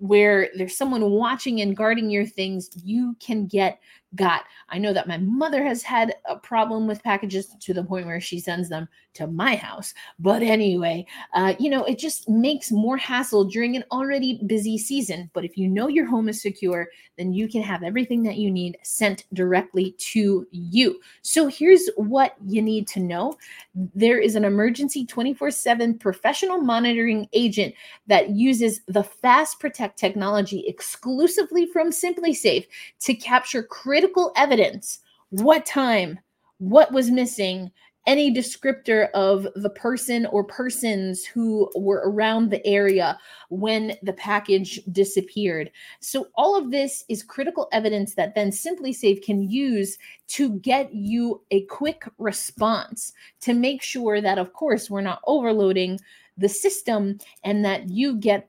where 0.00 0.48
there's 0.56 0.76
someone 0.76 1.08
watching 1.08 1.60
and 1.60 1.76
guarding 1.76 2.10
your 2.10 2.26
things, 2.26 2.68
you 2.82 3.14
can 3.20 3.46
get 3.46 3.78
got. 4.16 4.42
I 4.70 4.78
know 4.78 4.92
that 4.92 5.06
my 5.06 5.18
mother 5.18 5.62
has 5.62 5.84
had 5.84 6.16
a 6.28 6.34
problem 6.34 6.88
with 6.88 7.04
packages 7.04 7.54
to 7.60 7.72
the 7.72 7.84
point 7.84 8.06
where 8.06 8.20
she 8.20 8.40
sends 8.40 8.68
them 8.68 8.88
to 9.14 9.26
my 9.26 9.56
house. 9.56 9.94
But 10.18 10.42
anyway, 10.42 11.06
uh, 11.34 11.54
you 11.58 11.70
know, 11.70 11.84
it 11.84 11.98
just 11.98 12.28
makes 12.28 12.70
more 12.70 12.96
hassle 12.96 13.44
during 13.44 13.76
an 13.76 13.84
already 13.90 14.40
busy 14.46 14.78
season. 14.78 15.30
But 15.32 15.44
if 15.44 15.56
you 15.56 15.68
know 15.68 15.88
your 15.88 16.06
home 16.06 16.28
is 16.28 16.42
secure, 16.42 16.88
then 17.18 17.32
you 17.32 17.48
can 17.48 17.62
have 17.62 17.82
everything 17.82 18.22
that 18.24 18.36
you 18.36 18.50
need 18.50 18.78
sent 18.82 19.24
directly 19.32 19.94
to 19.98 20.46
you. 20.50 21.00
So 21.22 21.48
here's 21.48 21.88
what 21.96 22.36
you 22.46 22.62
need 22.62 22.86
to 22.88 23.00
know 23.00 23.36
there 23.74 24.18
is 24.18 24.34
an 24.34 24.44
emergency 24.44 25.06
24 25.06 25.50
7 25.50 25.98
professional 25.98 26.58
monitoring 26.58 27.28
agent 27.32 27.74
that 28.06 28.30
uses 28.30 28.80
the 28.88 29.04
Fast 29.04 29.60
Protect 29.60 29.98
technology 29.98 30.64
exclusively 30.66 31.66
from 31.66 31.90
SimpliSafe 31.90 32.66
to 33.00 33.14
capture 33.14 33.62
critical 33.62 34.32
evidence. 34.36 35.00
What 35.30 35.66
time? 35.66 36.18
What 36.58 36.92
was 36.92 37.10
missing? 37.10 37.70
Any 38.06 38.32
descriptor 38.32 39.10
of 39.12 39.46
the 39.56 39.70
person 39.70 40.26
or 40.26 40.42
persons 40.42 41.24
who 41.24 41.70
were 41.76 42.02
around 42.04 42.50
the 42.50 42.66
area 42.66 43.18
when 43.50 43.94
the 44.02 44.12
package 44.14 44.80
disappeared. 44.92 45.70
So, 46.00 46.28
all 46.34 46.56
of 46.56 46.70
this 46.70 47.04
is 47.08 47.22
critical 47.22 47.68
evidence 47.72 48.14
that 48.14 48.34
then 48.34 48.50
SimpliSafe 48.50 49.22
can 49.22 49.48
use 49.48 49.98
to 50.28 50.54
get 50.60 50.92
you 50.94 51.42
a 51.50 51.62
quick 51.66 52.04
response 52.18 53.12
to 53.42 53.54
make 53.54 53.82
sure 53.82 54.20
that, 54.20 54.38
of 54.38 54.52
course, 54.52 54.88
we're 54.88 55.00
not 55.02 55.20
overloading 55.26 56.00
the 56.38 56.48
system 56.48 57.18
and 57.44 57.64
that 57.64 57.88
you 57.90 58.16
get 58.16 58.48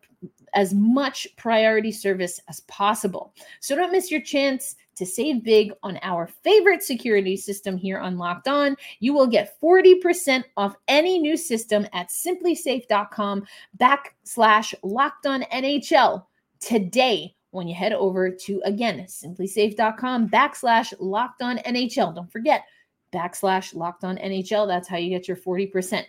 as 0.54 0.74
much 0.74 1.28
priority 1.38 1.92
service 1.92 2.40
as 2.50 2.62
possible. 2.62 3.34
So, 3.60 3.76
don't 3.76 3.92
miss 3.92 4.10
your 4.10 4.22
chance 4.22 4.76
to 4.96 5.06
save 5.06 5.44
big 5.44 5.72
on 5.84 6.00
our 6.02 6.28
favorite 6.44 6.84
security 6.84 7.38
system 7.38 7.78
here 7.78 8.00
on 8.00 8.18
Locked 8.18 8.48
On. 8.48 8.76
You 9.00 9.14
will 9.14 9.28
get 9.28 9.60
40% 9.62 10.44
off 10.58 10.76
any 10.88 11.20
new 11.20 11.38
system 11.38 11.88
at 11.94 12.10
simplisafe.com 12.10 13.46
backslash 13.78 14.74
locked 14.84 15.26
on 15.26 15.44
NHL 15.54 16.26
today 16.60 17.36
when 17.52 17.68
you 17.68 17.76
head 17.76 17.94
over 17.94 18.30
to 18.30 18.62
again 18.64 19.00
simplisafe.com 19.08 20.30
backslash 20.30 20.94
locked 21.00 21.42
on 21.42 21.58
NHL. 21.60 22.16
Don't 22.16 22.32
forget 22.32 22.66
backslash 23.14 23.76
locked 23.76 24.04
on 24.04 24.18
NHL. 24.18 24.68
That's 24.68 24.88
how 24.88 24.98
you 24.98 25.10
get 25.10 25.28
your 25.28 25.38
40%. 25.38 26.04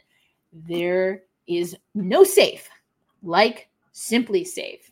There 0.52 1.22
is 1.46 1.76
no 1.94 2.24
safe 2.24 2.68
like 3.22 3.68
SimpliSafe. 3.94 4.91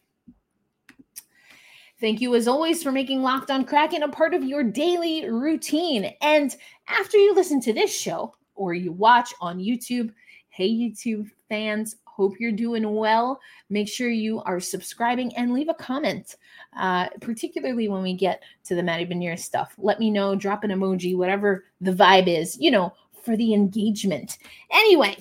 Thank 2.00 2.22
you, 2.22 2.34
as 2.34 2.48
always, 2.48 2.82
for 2.82 2.90
making 2.90 3.20
Locked 3.20 3.50
on 3.50 3.66
Kraken 3.66 4.02
a 4.02 4.08
part 4.08 4.32
of 4.32 4.42
your 4.42 4.62
daily 4.62 5.28
routine. 5.28 6.14
And 6.22 6.56
after 6.88 7.18
you 7.18 7.34
listen 7.34 7.60
to 7.60 7.74
this 7.74 7.94
show 7.94 8.34
or 8.54 8.72
you 8.72 8.90
watch 8.90 9.34
on 9.38 9.58
YouTube, 9.58 10.10
hey, 10.48 10.70
YouTube 10.70 11.30
fans, 11.50 11.96
hope 12.06 12.40
you're 12.40 12.52
doing 12.52 12.94
well. 12.94 13.38
Make 13.68 13.86
sure 13.86 14.08
you 14.08 14.40
are 14.42 14.60
subscribing 14.60 15.36
and 15.36 15.52
leave 15.52 15.68
a 15.68 15.74
comment, 15.74 16.36
uh, 16.78 17.08
particularly 17.20 17.88
when 17.88 18.02
we 18.02 18.14
get 18.14 18.42
to 18.64 18.74
the 18.74 18.82
Matty 18.82 19.04
Benier 19.04 19.38
stuff. 19.38 19.74
Let 19.76 20.00
me 20.00 20.10
know, 20.10 20.34
drop 20.34 20.64
an 20.64 20.70
emoji, 20.70 21.14
whatever 21.14 21.64
the 21.82 21.92
vibe 21.92 22.28
is, 22.28 22.58
you 22.58 22.70
know, 22.70 22.94
for 23.22 23.36
the 23.36 23.52
engagement. 23.52 24.38
Anyway, 24.70 25.18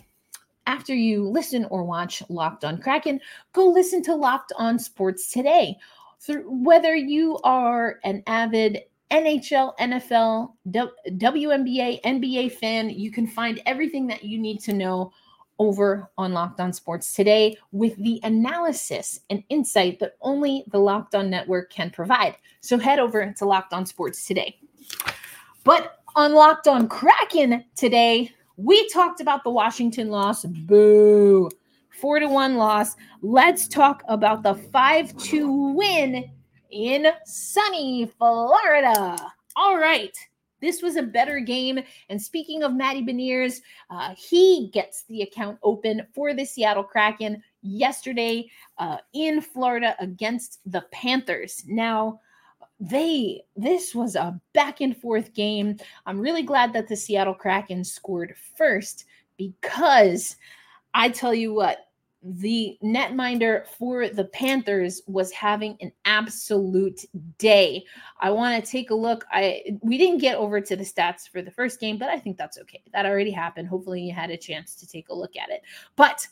after 0.65 0.95
you 0.95 1.27
listen 1.27 1.65
or 1.65 1.83
watch 1.83 2.23
Locked 2.29 2.63
on 2.63 2.77
Kraken, 2.77 3.19
go 3.51 3.67
listen 3.67 4.01
to 4.03 4.15
Locked 4.15 4.53
on 4.57 4.79
Sports 4.79 5.29
today 5.29 5.77
whether 6.27 6.95
you 6.95 7.37
are 7.43 7.99
an 8.03 8.23
avid 8.27 8.83
NHL, 9.11 9.75
NFL, 9.77 10.53
WNBA, 10.67 12.01
NBA 12.01 12.51
fan, 12.53 12.89
you 12.89 13.11
can 13.11 13.25
find 13.25 13.61
everything 13.65 14.07
that 14.07 14.23
you 14.23 14.37
need 14.37 14.59
to 14.61 14.73
know 14.73 15.11
over 15.57 16.09
on 16.17 16.31
Locked 16.33 16.59
On 16.59 16.71
Sports 16.71 17.13
today 17.13 17.57
with 17.71 17.95
the 17.97 18.19
analysis 18.23 19.21
and 19.29 19.43
insight 19.49 19.99
that 19.99 20.15
only 20.21 20.63
the 20.67 20.79
Locked 20.79 21.15
On 21.15 21.29
Network 21.29 21.71
can 21.71 21.89
provide. 21.89 22.35
So 22.61 22.77
head 22.77 22.99
over 22.99 23.33
to 23.37 23.45
Locked 23.45 23.73
On 23.73 23.85
Sports 23.85 24.25
today. 24.25 24.57
But 25.63 25.99
on 26.15 26.33
Locked 26.33 26.67
On 26.67 26.87
Kraken 26.87 27.65
today, 27.75 28.31
we 28.57 28.87
talked 28.89 29.21
about 29.21 29.43
the 29.43 29.49
Washington 29.49 30.09
loss. 30.09 30.45
Boo 30.45 31.49
four 31.99 32.19
to 32.19 32.27
one 32.27 32.55
loss. 32.55 32.95
Let's 33.21 33.67
talk 33.67 34.03
about 34.07 34.43
the 34.43 34.55
5 34.55 35.17
2 35.17 35.73
win 35.73 36.31
in 36.71 37.07
sunny 37.25 38.11
Florida. 38.17 39.17
All 39.55 39.77
right. 39.77 40.15
This 40.61 40.81
was 40.81 40.97
a 40.97 41.03
better 41.03 41.39
game. 41.39 41.79
And 42.09 42.21
speaking 42.21 42.63
of 42.63 42.73
Matty 42.73 43.01
Beniers, 43.01 43.61
uh, 43.89 44.13
he 44.17 44.69
gets 44.73 45.03
the 45.03 45.21
account 45.21 45.57
open 45.63 46.05
for 46.13 46.33
the 46.33 46.45
Seattle 46.45 46.83
Kraken 46.83 47.41
yesterday 47.61 48.49
uh, 48.77 48.97
in 49.13 49.41
Florida 49.41 49.95
against 49.99 50.59
the 50.65 50.81
Panthers. 50.91 51.63
Now, 51.67 52.19
they 52.81 53.41
this 53.57 53.93
was 53.93 54.15
a 54.15 54.39
back 54.53 54.79
and 54.81 54.95
forth 54.95 55.33
game. 55.33 55.77
I'm 56.05 56.19
really 56.19 56.43
glad 56.43 56.71
that 56.73 56.87
the 56.87 56.95
Seattle 56.95 57.33
Kraken 57.33 57.83
scored 57.83 58.35
first 58.57 59.05
because 59.37 60.37
I 60.93 61.09
tell 61.09 61.33
you 61.33 61.53
what, 61.53 61.88
the 62.21 62.77
netminder 62.83 63.65
for 63.65 64.09
the 64.09 64.25
Panthers 64.25 65.01
was 65.07 65.31
having 65.31 65.77
an 65.79 65.91
absolute 66.03 67.05
day. 67.37 67.85
I 68.19 68.29
want 68.29 68.63
to 68.63 68.71
take 68.71 68.89
a 68.89 68.95
look. 68.95 69.25
I 69.31 69.63
we 69.81 69.97
didn't 69.97 70.19
get 70.19 70.35
over 70.35 70.59
to 70.59 70.75
the 70.75 70.83
stats 70.83 71.29
for 71.29 71.41
the 71.41 71.51
first 71.51 71.79
game, 71.79 71.97
but 71.97 72.09
I 72.09 72.19
think 72.19 72.37
that's 72.37 72.57
okay. 72.57 72.83
That 72.93 73.05
already 73.05 73.31
happened. 73.31 73.69
Hopefully 73.69 74.01
you 74.01 74.13
had 74.13 74.31
a 74.31 74.37
chance 74.37 74.75
to 74.75 74.87
take 74.87 75.09
a 75.09 75.15
look 75.15 75.37
at 75.37 75.49
it. 75.49 75.61
But 75.95 76.27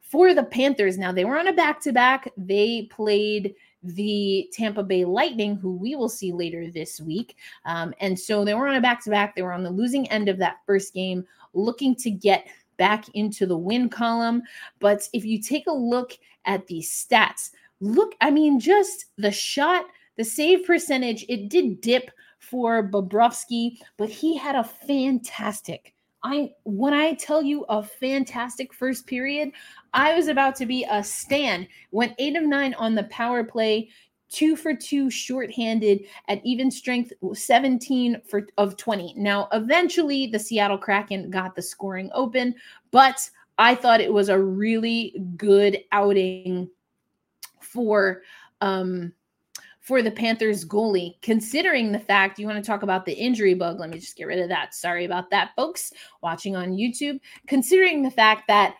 for 0.00 0.34
the 0.34 0.42
Panthers 0.42 0.98
now, 0.98 1.12
they 1.12 1.24
were 1.24 1.38
on 1.38 1.48
a 1.48 1.54
back-to-back. 1.54 2.30
They 2.36 2.88
played 2.90 3.54
the 3.82 4.48
Tampa 4.52 4.82
Bay 4.82 5.04
Lightning, 5.04 5.56
who 5.56 5.76
we 5.76 5.96
will 5.96 6.08
see 6.08 6.32
later 6.32 6.70
this 6.70 7.00
week. 7.00 7.36
Um, 7.64 7.94
and 7.98 8.18
so 8.18 8.44
they 8.44 8.54
were 8.54 8.68
on 8.68 8.74
a 8.74 8.80
back 8.80 9.02
to 9.04 9.10
back. 9.10 9.34
They 9.34 9.42
were 9.42 9.54
on 9.54 9.62
the 9.62 9.70
losing 9.70 10.08
end 10.10 10.28
of 10.28 10.38
that 10.38 10.58
first 10.66 10.92
game, 10.92 11.24
looking 11.54 11.94
to 11.96 12.10
get 12.10 12.46
back 12.76 13.08
into 13.14 13.46
the 13.46 13.56
win 13.56 13.88
column. 13.88 14.42
But 14.80 15.08
if 15.12 15.24
you 15.24 15.40
take 15.40 15.66
a 15.66 15.72
look 15.72 16.12
at 16.44 16.66
the 16.66 16.80
stats, 16.80 17.50
look, 17.80 18.14
I 18.20 18.30
mean, 18.30 18.60
just 18.60 19.06
the 19.16 19.32
shot, 19.32 19.84
the 20.16 20.24
save 20.24 20.66
percentage, 20.66 21.24
it 21.28 21.48
did 21.48 21.80
dip 21.80 22.10
for 22.38 22.88
Bobrovsky, 22.88 23.78
but 23.96 24.08
he 24.08 24.36
had 24.36 24.56
a 24.56 24.64
fantastic. 24.64 25.94
I 26.24 26.52
when 26.64 26.94
I 26.94 27.14
tell 27.14 27.42
you 27.42 27.64
a 27.68 27.82
fantastic 27.82 28.72
first 28.72 29.06
period, 29.06 29.50
I 29.92 30.14
was 30.14 30.28
about 30.28 30.54
to 30.56 30.66
be 30.66 30.86
a 30.88 31.02
stan. 31.02 31.66
Went 31.90 32.14
eight 32.18 32.36
of 32.36 32.44
nine 32.44 32.74
on 32.74 32.94
the 32.94 33.04
power 33.04 33.42
play, 33.42 33.88
two 34.32 34.56
for 34.56 34.74
two 34.74 35.10
shorthanded 35.10 36.04
at 36.28 36.44
even 36.44 36.70
strength 36.70 37.12
17 37.32 38.20
for 38.26 38.46
of 38.58 38.76
20 38.76 39.14
now 39.16 39.48
eventually 39.52 40.26
the 40.26 40.38
seattle 40.38 40.78
kraken 40.78 41.30
got 41.30 41.54
the 41.54 41.62
scoring 41.62 42.10
open 42.14 42.54
but 42.90 43.28
i 43.58 43.74
thought 43.74 44.00
it 44.00 44.12
was 44.12 44.28
a 44.28 44.38
really 44.38 45.14
good 45.36 45.78
outing 45.92 46.68
for 47.60 48.22
um 48.60 49.12
for 49.82 50.00
the 50.00 50.12
Panthers 50.12 50.64
goalie, 50.64 51.20
considering 51.22 51.90
the 51.90 51.98
fact 51.98 52.38
you 52.38 52.46
want 52.46 52.62
to 52.62 52.66
talk 52.66 52.84
about 52.84 53.04
the 53.04 53.12
injury 53.12 53.52
bug. 53.52 53.80
Let 53.80 53.90
me 53.90 53.98
just 53.98 54.16
get 54.16 54.28
rid 54.28 54.38
of 54.38 54.48
that. 54.48 54.74
Sorry 54.74 55.04
about 55.04 55.28
that, 55.30 55.50
folks 55.56 55.92
watching 56.22 56.54
on 56.54 56.70
YouTube. 56.70 57.18
Considering 57.48 58.00
the 58.00 58.10
fact 58.10 58.44
that 58.46 58.76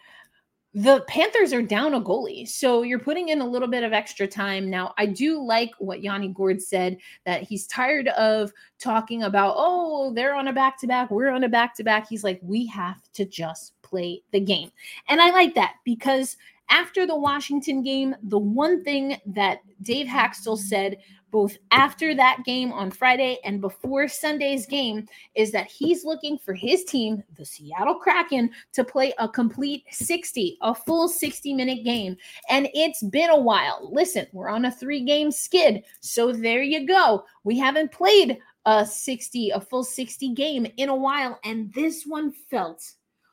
the 0.75 1.05
Panthers 1.07 1.53
are 1.53 1.63
down 1.63 1.95
a 1.95 2.01
goalie. 2.01 2.49
So 2.49 2.83
you're 2.83 2.99
putting 2.99 3.29
in 3.29 3.43
a 3.43 3.47
little 3.47 3.69
bit 3.69 3.85
of 3.85 3.93
extra 3.93 4.27
time. 4.27 4.71
Now, 4.71 4.95
I 4.97 5.05
do 5.07 5.43
like 5.43 5.71
what 5.79 6.03
Yanni 6.03 6.29
Gourde 6.29 6.63
said 6.63 6.97
that 7.27 7.43
he's 7.43 7.67
tired 7.67 8.09
of 8.09 8.53
talking 8.79 9.25
about, 9.25 9.55
oh, 9.57 10.15
they're 10.15 10.35
on 10.35 10.49
a 10.49 10.53
back 10.53 10.79
to 10.81 10.87
back, 10.87 11.11
we're 11.11 11.31
on 11.31 11.45
a 11.45 11.49
back 11.49 11.75
to 11.77 11.85
back. 11.85 12.09
He's 12.09 12.25
like, 12.25 12.41
we 12.43 12.67
have 12.67 13.01
to 13.13 13.27
just 13.27 13.75
play 13.83 14.23
the 14.33 14.41
game. 14.41 14.71
And 15.09 15.21
I 15.21 15.31
like 15.31 15.55
that 15.55 15.75
because 15.85 16.37
after 16.73 17.07
the 17.07 17.17
Washington 17.17 17.83
game, 17.83 18.17
the 18.23 18.39
one 18.39 18.83
thing 18.83 19.19
that 19.27 19.59
Dave 19.83 20.07
Hakstol 20.07 20.59
said 20.59 20.97
both 21.31 21.57
after 21.71 22.15
that 22.15 22.43
game 22.45 22.73
on 22.73 22.91
Friday 22.91 23.39
and 23.45 23.61
before 23.61 24.09
Sunday's 24.09 24.67
game 24.67 25.07
is 25.35 25.53
that 25.53 25.67
he's 25.67 26.05
looking 26.05 26.39
for 26.39 26.55
his 26.55 26.85
team, 26.85 27.23
the 27.37 27.45
Seattle 27.45 27.95
Kraken, 27.95 28.51
to 28.73 28.85
play 28.85 29.13
a 29.19 29.29
complete 29.29 29.85
60, 29.91 30.59
a 30.63 30.75
full 30.75 31.09
60 31.09 31.55
minute 31.55 31.85
game. 31.85 32.17
And 32.51 32.69
it's 32.75 33.03
been 33.03 33.31
a 33.31 33.41
while. 33.41 33.91
Listen, 33.93 34.27
we're 34.33 34.51
on 34.51 34.65
a 34.65 34.73
three 34.73 35.05
game 35.05 35.31
skid. 35.31 35.85
So 36.01 36.33
there 36.33 36.63
you 36.63 36.87
go. 36.87 37.25
We 37.45 37.59
haven't 37.59 37.93
played 37.93 38.39
a 38.65 38.87
60, 38.87 39.51
a 39.51 39.61
full 39.61 39.85
60 39.85 40.35
game 40.35 40.67
in 40.77 40.89
a 40.89 40.97
while. 40.97 41.39
And 41.45 41.73
this 41.75 42.05
one 42.05 42.33
felt 42.51 42.83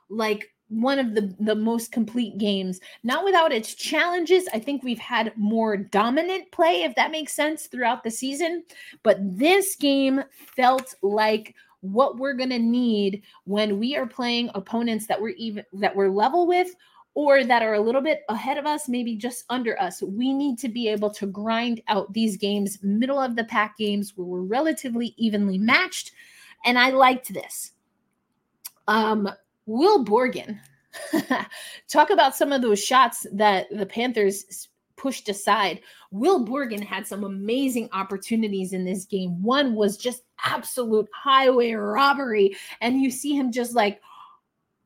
like 0.10 0.50
one 0.70 1.00
of 1.00 1.16
the 1.16 1.34
the 1.40 1.56
most 1.56 1.92
complete 1.92 2.38
games 2.38 2.80
not 3.04 3.26
without 3.26 3.52
its 3.52 3.74
challenges 3.74 4.48
i 4.54 4.60
think 4.60 4.84
we've 4.84 5.00
had 5.00 5.34
more 5.36 5.76
dominant 5.76 6.50
play 6.52 6.84
if 6.84 6.96
that 6.96 7.12
makes 7.12 7.34
sense 7.34 7.66
throughout 7.68 8.04
the 8.04 8.12
season 8.12 8.64
but 9.04 9.18
this 9.20 9.76
game 9.76 10.24
felt 10.56 10.94
like 11.02 11.56
what 11.82 12.18
we're 12.18 12.34
going 12.34 12.50
to 12.50 12.60
need 12.60 13.24
when 13.46 13.80
we 13.80 13.96
are 13.96 14.06
playing 14.06 14.50
opponents 14.54 15.08
that 15.08 15.20
we're 15.20 15.30
even 15.30 15.64
that 15.74 15.96
we're 15.96 16.10
level 16.10 16.46
with 16.46 16.76
or 17.16 17.44
that 17.44 17.64
are 17.64 17.74
a 17.74 17.82
little 17.82 18.02
bit 18.02 18.22
ahead 18.30 18.58
of 18.58 18.66
us, 18.66 18.88
maybe 18.88 19.16
just 19.16 19.44
under 19.50 19.80
us. 19.82 20.02
We 20.02 20.32
need 20.32 20.58
to 20.60 20.70
be 20.70 20.88
able 20.88 21.10
to 21.12 21.26
grind 21.26 21.82
out 21.88 22.14
these 22.14 22.38
games, 22.38 22.78
middle 22.82 23.20
of 23.20 23.36
the 23.36 23.44
pack 23.44 23.78
games 23.78 24.14
where 24.16 24.26
we're 24.26 24.42
relatively 24.42 25.14
evenly 25.18 25.58
matched. 25.58 26.12
And 26.66 26.78
I 26.78 26.92
liked 26.92 27.34
this. 27.34 27.72
Um, 28.88 29.30
Will 29.70 30.04
Borgen, 30.04 30.60
talk 31.88 32.10
about 32.10 32.36
some 32.36 32.52
of 32.52 32.64
those 32.64 32.84
shots 32.84 33.28
that 33.32 33.68
the 33.70 33.86
Panthers 33.86 34.68
pushed 34.98 35.30
aside. 35.30 35.82
Will 36.10 36.44
Borgen 36.44 36.84
had 36.84 37.06
some 37.06 37.24
amazing 37.24 37.88
opportunities 37.94 38.74
in 38.74 38.84
this 38.84 39.06
game. 39.06 39.44
One 39.44 39.76
was 39.76 39.96
just 39.96 40.24
absolute 40.44 41.08
highway 41.14 41.74
robbery. 41.74 42.58
And 42.82 43.00
you 43.00 43.12
see 43.12 43.36
him 43.38 43.52
just 43.52 43.76
like, 43.76 44.02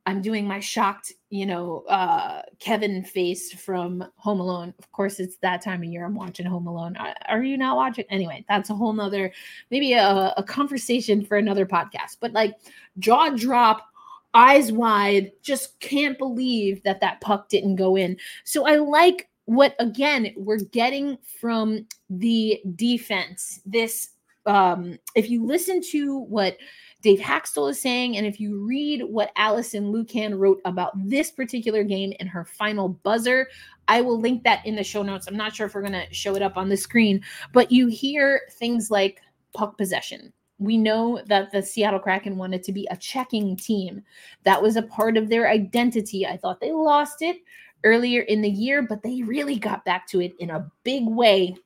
I'm 0.06 0.22
doing 0.22 0.46
my 0.46 0.60
shocked, 0.60 1.14
you 1.30 1.46
know, 1.46 1.86
uh, 1.88 2.42
Kevin 2.60 3.06
face 3.06 3.54
from 3.54 4.04
Home 4.18 4.42
Alone. 4.42 4.74
Of 4.80 4.92
course, 4.92 5.22
it's 5.22 5.38
that 5.38 5.62
time 5.62 5.82
of 5.82 5.90
year 5.90 6.04
I'm 6.04 6.14
watching 6.14 6.46
Home 6.46 6.68
Alone. 6.68 6.98
Are 7.30 7.42
you 7.42 7.58
not 7.58 7.78
watching? 7.78 8.04
Anyway, 8.10 8.44
that's 8.50 8.70
a 8.70 8.76
whole 8.76 8.92
nother, 8.92 9.32
maybe 9.72 9.94
a, 9.94 10.34
a 10.36 10.44
conversation 10.44 11.24
for 11.24 11.38
another 11.38 11.66
podcast. 11.66 12.18
But 12.20 12.34
like 12.34 12.58
jaw 13.00 13.30
drop, 13.30 13.93
eyes 14.34 14.72
wide, 14.72 15.32
just 15.42 15.80
can't 15.80 16.18
believe 16.18 16.84
that 16.84 17.02
that 17.02 17.22
puck 17.22 17.50
didn't 17.50 17.76
go 17.76 17.96
in. 17.96 18.18
So 18.44 18.66
I 18.66 18.78
like 18.78 19.30
what 19.46 19.76
again 19.80 20.34
we're 20.38 20.60
getting 20.60 21.18
from 21.40 21.86
the 22.10 22.62
defense. 22.76 23.62
This, 23.66 24.10
um, 24.46 24.98
if 25.16 25.30
you 25.30 25.46
listen 25.46 25.82
to 25.92 26.20
what 26.20 26.58
Dave 27.04 27.20
Hakstol 27.20 27.70
is 27.70 27.82
saying. 27.82 28.18
And 28.18 28.26
if 28.26 28.40
you 28.40 28.66
read 28.66 29.04
what 29.04 29.32
Alison 29.36 29.92
Lukan 29.92 30.40
wrote 30.40 30.62
about 30.66 30.94
this 30.96 31.30
particular 31.30 31.84
game 31.84 32.14
in 32.20 32.28
her 32.28 32.46
final 32.46 32.90
buzzer, 32.90 33.50
I 33.90 34.02
will 34.02 34.20
link 34.20 34.44
that 34.46 34.66
in 34.66 34.76
the 34.76 34.84
show 34.84 35.04
notes. 35.04 35.28
I'm 35.28 35.38
not 35.38 35.54
sure 35.54 35.68
if 35.68 35.76
we're 35.76 35.82
going 35.82 35.92
to 35.92 36.12
show 36.14 36.36
it 36.36 36.42
up 36.42 36.56
on 36.58 36.70
the 36.70 36.78
screen, 36.78 37.22
but 37.52 37.72
you 37.72 37.88
hear 37.88 38.42
things 38.54 38.90
like 38.90 39.22
puck 39.54 39.78
possession. 39.78 40.32
We 40.64 40.78
know 40.78 41.22
that 41.28 41.52
the 41.52 41.62
Seattle 41.62 42.00
Kraken 42.00 42.38
wanted 42.38 42.64
to 42.64 42.72
be 42.72 42.88
a 42.90 42.96
checking 42.96 43.58
team. 43.58 44.02
That 44.44 44.62
was 44.62 44.78
a 44.78 44.82
part 44.82 45.18
of 45.18 45.28
their 45.28 45.50
identity. 45.50 46.26
I 46.26 46.38
thought 46.38 46.62
they 46.62 46.72
lost 46.72 47.22
it 47.22 47.38
earlier 47.84 48.22
in 48.22 48.42
the 48.42 48.50
year, 48.50 48.82
but 48.82 49.04
they 49.04 49.24
really 49.24 49.58
got 49.58 49.84
back 49.84 50.08
to 50.08 50.22
it 50.22 50.34
in 50.40 50.52
a 50.52 50.72
big 50.86 51.06
way 51.06 51.58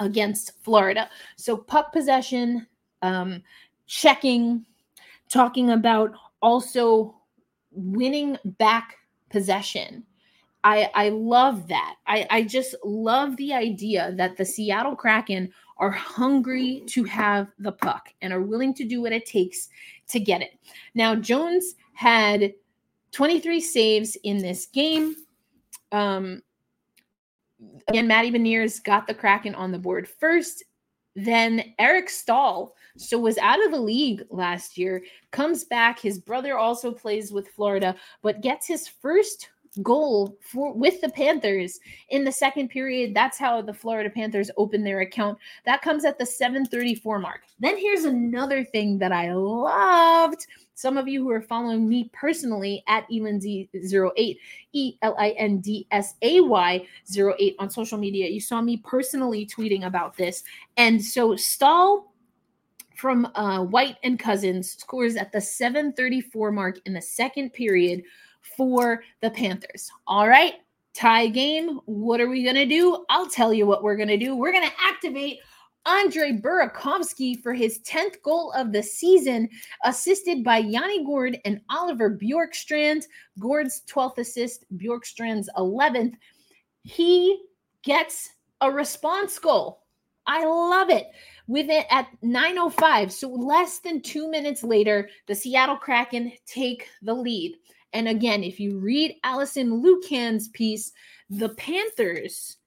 against 0.00 0.52
Florida. 0.64 1.08
So 1.36 1.56
puck 1.56 1.92
possession, 1.92 2.66
um, 3.02 3.40
checking, 3.86 4.66
talking 5.28 5.70
about 5.70 6.12
also 6.42 7.14
winning 7.70 8.36
back 8.44 8.96
possession. 9.30 10.04
I, 10.68 10.90
I 10.94 11.08
love 11.08 11.66
that. 11.68 11.94
I, 12.06 12.26
I 12.28 12.42
just 12.42 12.74
love 12.84 13.38
the 13.38 13.54
idea 13.54 14.12
that 14.16 14.36
the 14.36 14.44
Seattle 14.44 14.94
Kraken 14.94 15.50
are 15.78 15.90
hungry 15.90 16.82
to 16.88 17.04
have 17.04 17.48
the 17.58 17.72
puck 17.72 18.12
and 18.20 18.34
are 18.34 18.42
willing 18.42 18.74
to 18.74 18.84
do 18.84 19.00
what 19.00 19.14
it 19.14 19.24
takes 19.24 19.70
to 20.08 20.20
get 20.20 20.42
it. 20.42 20.58
Now, 20.94 21.14
Jones 21.14 21.74
had 21.94 22.52
23 23.12 23.62
saves 23.62 24.18
in 24.24 24.36
this 24.36 24.66
game. 24.66 25.16
Um, 25.90 26.42
again, 27.88 28.06
Matty 28.06 28.30
Beniers 28.30 28.84
got 28.84 29.06
the 29.06 29.14
Kraken 29.14 29.54
on 29.54 29.72
the 29.72 29.78
board 29.78 30.06
first. 30.06 30.64
Then 31.16 31.64
Eric 31.78 32.10
Staal, 32.10 32.74
so 32.98 33.18
was 33.18 33.38
out 33.38 33.64
of 33.64 33.70
the 33.70 33.80
league 33.80 34.22
last 34.28 34.76
year, 34.76 35.02
comes 35.30 35.64
back. 35.64 35.98
His 35.98 36.18
brother 36.18 36.58
also 36.58 36.92
plays 36.92 37.32
with 37.32 37.48
Florida, 37.48 37.96
but 38.20 38.42
gets 38.42 38.66
his 38.66 38.86
first 38.86 39.48
goal 39.82 40.36
for 40.40 40.72
with 40.72 41.00
the 41.00 41.08
Panthers 41.10 41.78
in 42.10 42.24
the 42.24 42.32
second 42.32 42.68
period. 42.68 43.14
That's 43.14 43.38
how 43.38 43.62
the 43.62 43.74
Florida 43.74 44.10
Panthers 44.10 44.50
open 44.56 44.84
their 44.84 45.00
account. 45.00 45.38
That 45.64 45.82
comes 45.82 46.04
at 46.04 46.18
the 46.18 46.26
734 46.26 47.18
mark. 47.18 47.42
Then 47.60 47.78
here's 47.78 48.04
another 48.04 48.64
thing 48.64 48.98
that 48.98 49.12
I 49.12 49.32
loved 49.32 50.46
some 50.78 50.96
of 50.96 51.08
you 51.08 51.24
who 51.24 51.30
are 51.30 51.42
following 51.42 51.88
me 51.88 52.08
personally 52.12 52.84
at 52.86 53.04
Elindsay08, 53.10 54.38
E 54.72 54.94
L 55.02 55.16
I 55.18 55.30
N 55.30 55.58
D 55.58 55.88
S 55.90 56.14
A 56.22 56.40
Y 56.40 56.86
08 57.16 57.56
on 57.58 57.68
social 57.68 57.98
media, 57.98 58.28
you 58.28 58.40
saw 58.40 58.60
me 58.60 58.76
personally 58.76 59.44
tweeting 59.44 59.86
about 59.86 60.16
this. 60.16 60.44
And 60.76 61.04
so 61.04 61.34
Staal 61.34 62.12
from 62.94 63.26
uh, 63.34 63.64
White 63.64 63.96
and 64.04 64.20
Cousins 64.20 64.70
scores 64.70 65.16
at 65.16 65.32
the 65.32 65.40
734 65.40 66.52
mark 66.52 66.78
in 66.86 66.92
the 66.92 67.02
second 67.02 67.52
period 67.52 68.04
for 68.56 69.02
the 69.20 69.30
Panthers. 69.30 69.90
All 70.06 70.28
right, 70.28 70.54
tie 70.94 71.28
game. 71.28 71.80
What 71.86 72.20
are 72.20 72.28
we 72.28 72.42
going 72.42 72.56
to 72.56 72.66
do? 72.66 73.04
I'll 73.08 73.28
tell 73.28 73.52
you 73.52 73.66
what 73.66 73.82
we're 73.82 73.96
going 73.96 74.08
to 74.08 74.16
do. 74.16 74.34
We're 74.34 74.52
going 74.52 74.68
to 74.68 74.74
activate 74.80 75.38
Andre 75.86 76.32
Burakovsky 76.32 77.40
for 77.40 77.54
his 77.54 77.78
10th 77.80 78.20
goal 78.22 78.52
of 78.52 78.72
the 78.72 78.82
season, 78.82 79.48
assisted 79.84 80.44
by 80.44 80.58
Yanni 80.58 81.04
Gourde 81.04 81.38
and 81.44 81.60
Oliver 81.70 82.10
Bjorkstrand. 82.10 83.04
Gourde's 83.38 83.82
12th 83.88 84.18
assist, 84.18 84.64
Bjorkstrand's 84.76 85.48
11th. 85.56 86.14
He 86.82 87.40
gets 87.82 88.28
a 88.60 88.70
response 88.70 89.38
goal. 89.38 89.84
I 90.26 90.44
love 90.44 90.90
it. 90.90 91.06
With 91.46 91.70
it 91.70 91.86
at 91.90 92.08
9:05, 92.22 93.10
so 93.10 93.28
less 93.30 93.78
than 93.78 94.02
2 94.02 94.28
minutes 94.28 94.62
later, 94.62 95.08
the 95.26 95.34
Seattle 95.34 95.78
Kraken 95.78 96.32
take 96.44 96.90
the 97.00 97.14
lead. 97.14 97.56
And 97.92 98.08
again, 98.08 98.42
if 98.42 98.60
you 98.60 98.78
read 98.78 99.16
Alison 99.24 99.82
Lukan's 99.82 100.48
piece, 100.48 100.92
the 101.30 101.48
Panthers 101.50 102.58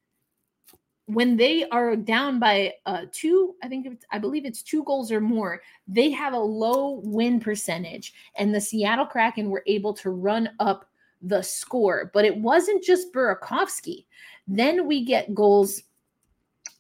when 1.14 1.36
they 1.36 1.68
are 1.70 1.96
down 1.96 2.40
by 2.40 2.74
uh, 2.86 3.02
two, 3.12 3.56
I 3.62 3.68
think 3.68 4.02
I 4.12 4.18
believe 4.18 4.46
it's 4.46 4.62
two 4.62 4.84
goals 4.86 5.12
or 5.12 5.20
more, 5.20 5.62
they 5.88 6.10
have 6.12 6.34
a 6.34 6.40
low 6.40 7.02
win 7.04 7.40
percentage, 7.40 8.14
and 8.36 8.54
the 8.54 8.62
Seattle 8.62 9.06
Kraken 9.06 9.50
were 9.50 9.64
able 9.68 9.94
to 9.96 10.10
run 10.10 10.50
up 10.60 10.90
the 11.22 11.42
score. 11.42 12.12
But 12.14 12.26
it 12.26 12.38
wasn't 12.38 12.84
just 12.84 13.14
Burakovsky. 13.14 14.06
Then 14.48 14.88
we 14.88 15.04
get 15.04 15.36
goals 15.36 15.84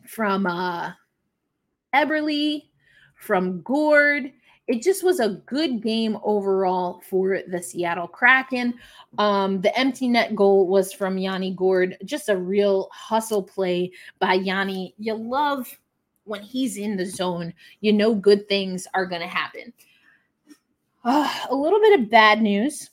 from 0.08 0.46
uh, 0.46 0.94
Eberle, 1.94 2.64
from 3.16 3.62
Gourde, 3.62 4.32
it 4.72 4.82
just 4.82 5.04
was 5.04 5.20
a 5.20 5.42
good 5.46 5.82
game 5.82 6.18
overall 6.24 7.02
for 7.10 7.42
the 7.48 7.62
Seattle 7.62 8.08
Kraken. 8.08 8.74
Um, 9.18 9.60
the 9.60 9.78
empty 9.78 10.08
net 10.08 10.34
goal 10.34 10.66
was 10.66 10.94
from 10.94 11.18
Yanni 11.18 11.52
Gourde, 11.52 11.98
just 12.06 12.30
a 12.30 12.38
real 12.38 12.90
hustle 12.94 13.44
play 13.44 13.92
by 14.20 14.36
Yanni. 14.36 14.96
You 14.98 15.16
love 15.16 15.68
when 16.24 16.42
he's 16.42 16.78
in 16.78 16.96
the 16.96 17.06
zone, 17.06 17.54
you 17.82 17.92
know 17.92 18.16
good 18.16 18.48
things 18.48 18.88
are 18.94 19.06
going 19.06 19.22
to 19.22 19.28
happen. 19.28 19.74
Uh, 21.04 21.34
a 21.50 21.56
little 21.56 21.82
bit 21.82 22.00
of 22.00 22.10
bad 22.10 22.42
news. 22.42 22.92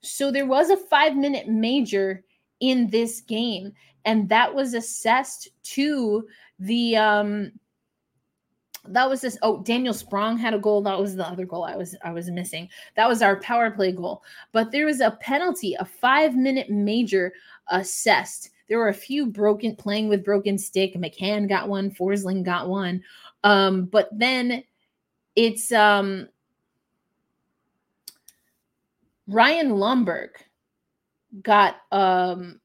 So 0.00 0.32
there 0.32 0.46
was 0.46 0.70
a 0.70 0.76
five 0.76 1.16
minute 1.16 1.48
major 1.48 2.24
in 2.60 2.88
this 2.88 3.20
game, 3.20 3.74
and 4.06 4.26
that 4.30 4.54
was 4.54 4.72
assessed 4.72 5.50
to 5.64 6.26
the 6.58 6.96
um, 6.96 7.52
that 8.88 9.08
was 9.08 9.20
this 9.20 9.36
oh 9.42 9.62
daniel 9.62 9.94
sprong 9.94 10.38
had 10.38 10.54
a 10.54 10.58
goal. 10.58 10.82
That 10.82 10.98
was 10.98 11.14
the 11.16 11.26
other 11.26 11.44
goal 11.44 11.64
i 11.64 11.76
was 11.76 11.96
i 12.04 12.12
was 12.12 12.30
missing. 12.30 12.68
That 12.96 13.08
was 13.08 13.22
our 13.22 13.40
power 13.40 13.70
play 13.70 13.92
goal. 13.92 14.22
But 14.52 14.70
there 14.70 14.86
was 14.86 15.00
a 15.00 15.12
penalty 15.20 15.74
a 15.74 15.84
five 15.84 16.36
minute 16.36 16.70
major 16.70 17.32
assessed. 17.68 18.50
There 18.68 18.78
were 18.78 18.88
a 18.88 18.94
few 18.94 19.26
broken 19.26 19.76
playing 19.76 20.08
with 20.08 20.24
broken 20.24 20.56
stick. 20.56 20.94
Mccann 20.94 21.48
got 21.48 21.68
one 21.68 21.90
forsling 21.90 22.42
got 22.44 22.68
one. 22.68 23.02
Um 23.44 23.86
but 23.86 24.08
then 24.12 24.64
it's 25.36 25.72
um 25.72 26.28
ryan 29.28 29.70
lomberg 29.70 30.30
got 31.42 31.76
um 31.92 32.59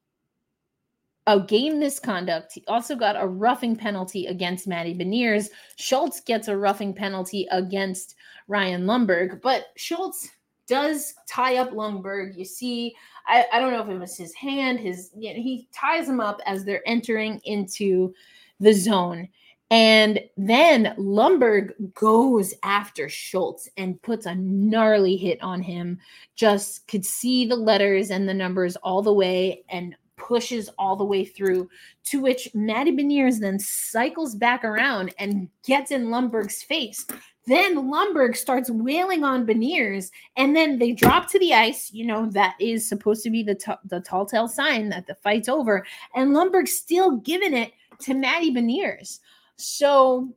a 1.26 1.40
game 1.40 1.80
misconduct. 1.80 2.52
He 2.52 2.64
also 2.68 2.94
got 2.94 3.20
a 3.20 3.26
roughing 3.26 3.76
penalty 3.76 4.26
against 4.26 4.68
Matty 4.68 4.94
Beniers. 4.94 5.48
Schultz 5.76 6.20
gets 6.20 6.48
a 6.48 6.56
roughing 6.56 6.94
penalty 6.94 7.48
against 7.50 8.14
Ryan 8.48 8.86
Lomberg, 8.86 9.40
but 9.42 9.66
Schultz 9.76 10.28
does 10.68 11.14
tie 11.28 11.56
up 11.56 11.70
Lomberg. 11.72 12.36
You 12.36 12.44
see, 12.44 12.94
I, 13.26 13.44
I 13.52 13.58
don't 13.58 13.72
know 13.72 13.82
if 13.82 13.88
it 13.88 13.98
was 13.98 14.16
his 14.16 14.34
hand, 14.34 14.78
his 14.78 15.10
you 15.16 15.34
know, 15.34 15.40
he 15.40 15.68
ties 15.72 16.08
him 16.08 16.20
up 16.20 16.40
as 16.46 16.64
they're 16.64 16.86
entering 16.86 17.40
into 17.44 18.14
the 18.60 18.72
zone. 18.72 19.28
And 19.70 20.20
then 20.36 20.94
Lomberg 20.96 21.72
goes 21.94 22.54
after 22.62 23.08
Schultz 23.08 23.68
and 23.76 24.00
puts 24.00 24.26
a 24.26 24.34
gnarly 24.36 25.16
hit 25.16 25.42
on 25.42 25.60
him. 25.60 25.98
Just 26.36 26.86
could 26.86 27.04
see 27.04 27.46
the 27.46 27.56
letters 27.56 28.10
and 28.10 28.28
the 28.28 28.34
numbers 28.34 28.76
all 28.76 29.02
the 29.02 29.12
way 29.12 29.64
and 29.68 29.96
pushes 30.16 30.68
all 30.78 30.96
the 30.96 31.04
way 31.04 31.24
through. 31.24 31.68
To 32.06 32.20
which 32.20 32.48
Matty 32.54 32.92
Beniers 32.92 33.38
then 33.38 33.58
cycles 33.58 34.34
back 34.34 34.64
around 34.64 35.14
and 35.18 35.48
gets 35.64 35.90
in 35.90 36.08
Lomberg's 36.08 36.62
face. 36.62 37.06
Then 37.46 37.76
Lomberg 37.76 38.36
starts 38.36 38.70
wailing 38.70 39.22
on 39.22 39.46
Beniers, 39.46 40.10
and 40.36 40.54
then 40.54 40.78
they 40.78 40.92
drop 40.92 41.30
to 41.30 41.38
the 41.38 41.54
ice. 41.54 41.92
You 41.92 42.06
know 42.06 42.26
that 42.30 42.56
is 42.60 42.88
supposed 42.88 43.22
to 43.22 43.30
be 43.30 43.44
the 43.44 43.54
t- 43.54 43.72
the 43.84 44.00
tall 44.00 44.26
tale 44.26 44.48
sign 44.48 44.88
that 44.88 45.06
the 45.06 45.14
fight's 45.14 45.48
over, 45.48 45.86
and 46.14 46.34
Lomberg's 46.34 46.76
still 46.76 47.18
giving 47.18 47.54
it 47.54 47.72
to 48.00 48.14
Matty 48.14 48.52
Beniers. 48.52 49.20
So 49.56 50.34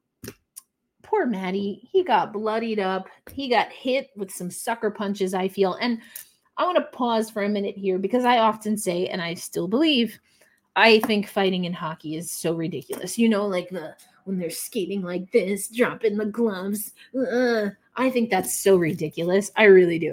poor 1.01 1.25
Matty, 1.25 1.89
he 1.91 2.03
got 2.03 2.31
bloodied 2.31 2.79
up. 2.79 3.07
He 3.31 3.49
got 3.49 3.71
hit 3.71 4.11
with 4.15 4.29
some 4.29 4.51
sucker 4.51 4.91
punches, 4.91 5.33
I 5.33 5.47
feel. 5.47 5.73
And 5.81 5.99
I 6.59 6.65
want 6.65 6.75
to 6.75 6.83
pause 6.83 7.29
for 7.29 7.43
a 7.43 7.49
minute 7.49 7.77
here 7.77 7.97
because 7.97 8.25
I 8.25 8.39
often 8.39 8.75
say, 8.75 9.07
and 9.07 9.21
I 9.21 9.33
still 9.33 9.67
believe, 9.67 10.19
I 10.75 10.99
think 10.99 11.27
fighting 11.27 11.63
in 11.63 11.71
hockey 11.71 12.17
is 12.17 12.29
so 12.29 12.53
ridiculous. 12.53 13.17
You 13.17 13.29
know, 13.29 13.47
like 13.47 13.69
the 13.69 13.95
when 14.25 14.37
they're 14.37 14.49
skating 14.49 15.01
like 15.01 15.31
this, 15.31 15.69
dropping 15.69 16.17
the 16.17 16.25
gloves. 16.25 16.91
Uh, 17.17 17.69
I 17.95 18.09
think 18.09 18.29
that's 18.29 18.59
so 18.59 18.75
ridiculous. 18.75 19.51
I 19.55 19.63
really 19.63 19.97
do. 19.97 20.11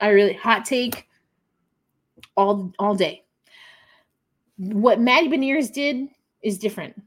I 0.00 0.10
really 0.10 0.34
hot 0.34 0.66
take 0.66 1.08
all 2.36 2.72
all 2.78 2.94
day. 2.94 3.24
What 4.58 5.00
Matty 5.00 5.28
Beniers 5.28 5.72
did 5.72 6.08
is 6.42 6.58
different. 6.58 7.00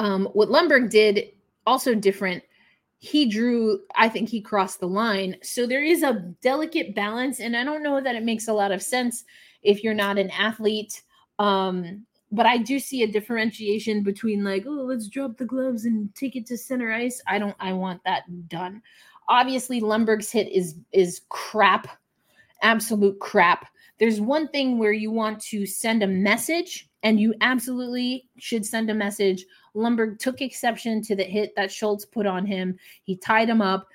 Um, 0.00 0.28
what 0.32 0.48
Lomberg 0.48 0.90
did 0.90 1.30
also 1.64 1.94
different. 1.94 2.42
He 3.04 3.26
drew, 3.26 3.80
I 3.96 4.08
think 4.08 4.30
he 4.30 4.40
crossed 4.40 4.80
the 4.80 4.88
line. 4.88 5.36
So 5.42 5.66
there 5.66 5.84
is 5.84 6.02
a 6.02 6.34
delicate 6.40 6.94
balance, 6.94 7.38
and 7.38 7.54
I 7.54 7.62
don't 7.62 7.82
know 7.82 8.00
that 8.00 8.16
it 8.16 8.22
makes 8.22 8.48
a 8.48 8.52
lot 8.54 8.72
of 8.72 8.82
sense 8.82 9.24
if 9.62 9.84
you're 9.84 9.92
not 9.92 10.16
an 10.18 10.30
athlete. 10.30 11.02
Um, 11.38 12.06
but 12.32 12.46
I 12.46 12.56
do 12.56 12.78
see 12.78 13.02
a 13.02 13.06
differentiation 13.06 14.02
between 14.02 14.42
like, 14.42 14.64
oh, 14.66 14.86
let's 14.88 15.08
drop 15.08 15.36
the 15.36 15.44
gloves 15.44 15.84
and 15.84 16.14
take 16.14 16.34
it 16.34 16.46
to 16.46 16.56
center 16.56 16.90
ice. 16.92 17.20
I 17.26 17.38
don't 17.38 17.54
I 17.60 17.74
want 17.74 18.02
that 18.04 18.22
done. 18.48 18.80
Obviously, 19.28 19.82
Lomberg's 19.82 20.30
hit 20.30 20.48
is 20.50 20.76
is 20.92 21.20
crap, 21.28 21.86
absolute 22.62 23.20
crap. 23.20 23.66
There's 24.04 24.20
one 24.20 24.48
thing 24.48 24.76
where 24.76 24.92
you 24.92 25.10
want 25.10 25.40
to 25.44 25.64
send 25.64 26.02
a 26.02 26.06
message, 26.06 26.90
and 27.04 27.18
you 27.18 27.32
absolutely 27.40 28.28
should 28.36 28.66
send 28.66 28.90
a 28.90 28.94
message. 28.94 29.46
Lomberg 29.74 30.18
took 30.18 30.42
exception 30.42 31.00
to 31.04 31.16
the 31.16 31.24
hit 31.24 31.56
that 31.56 31.72
Schultz 31.72 32.04
put 32.04 32.26
on 32.26 32.44
him. 32.44 32.76
He 33.04 33.16
tied 33.16 33.48
him 33.48 33.62
up. 33.62 33.88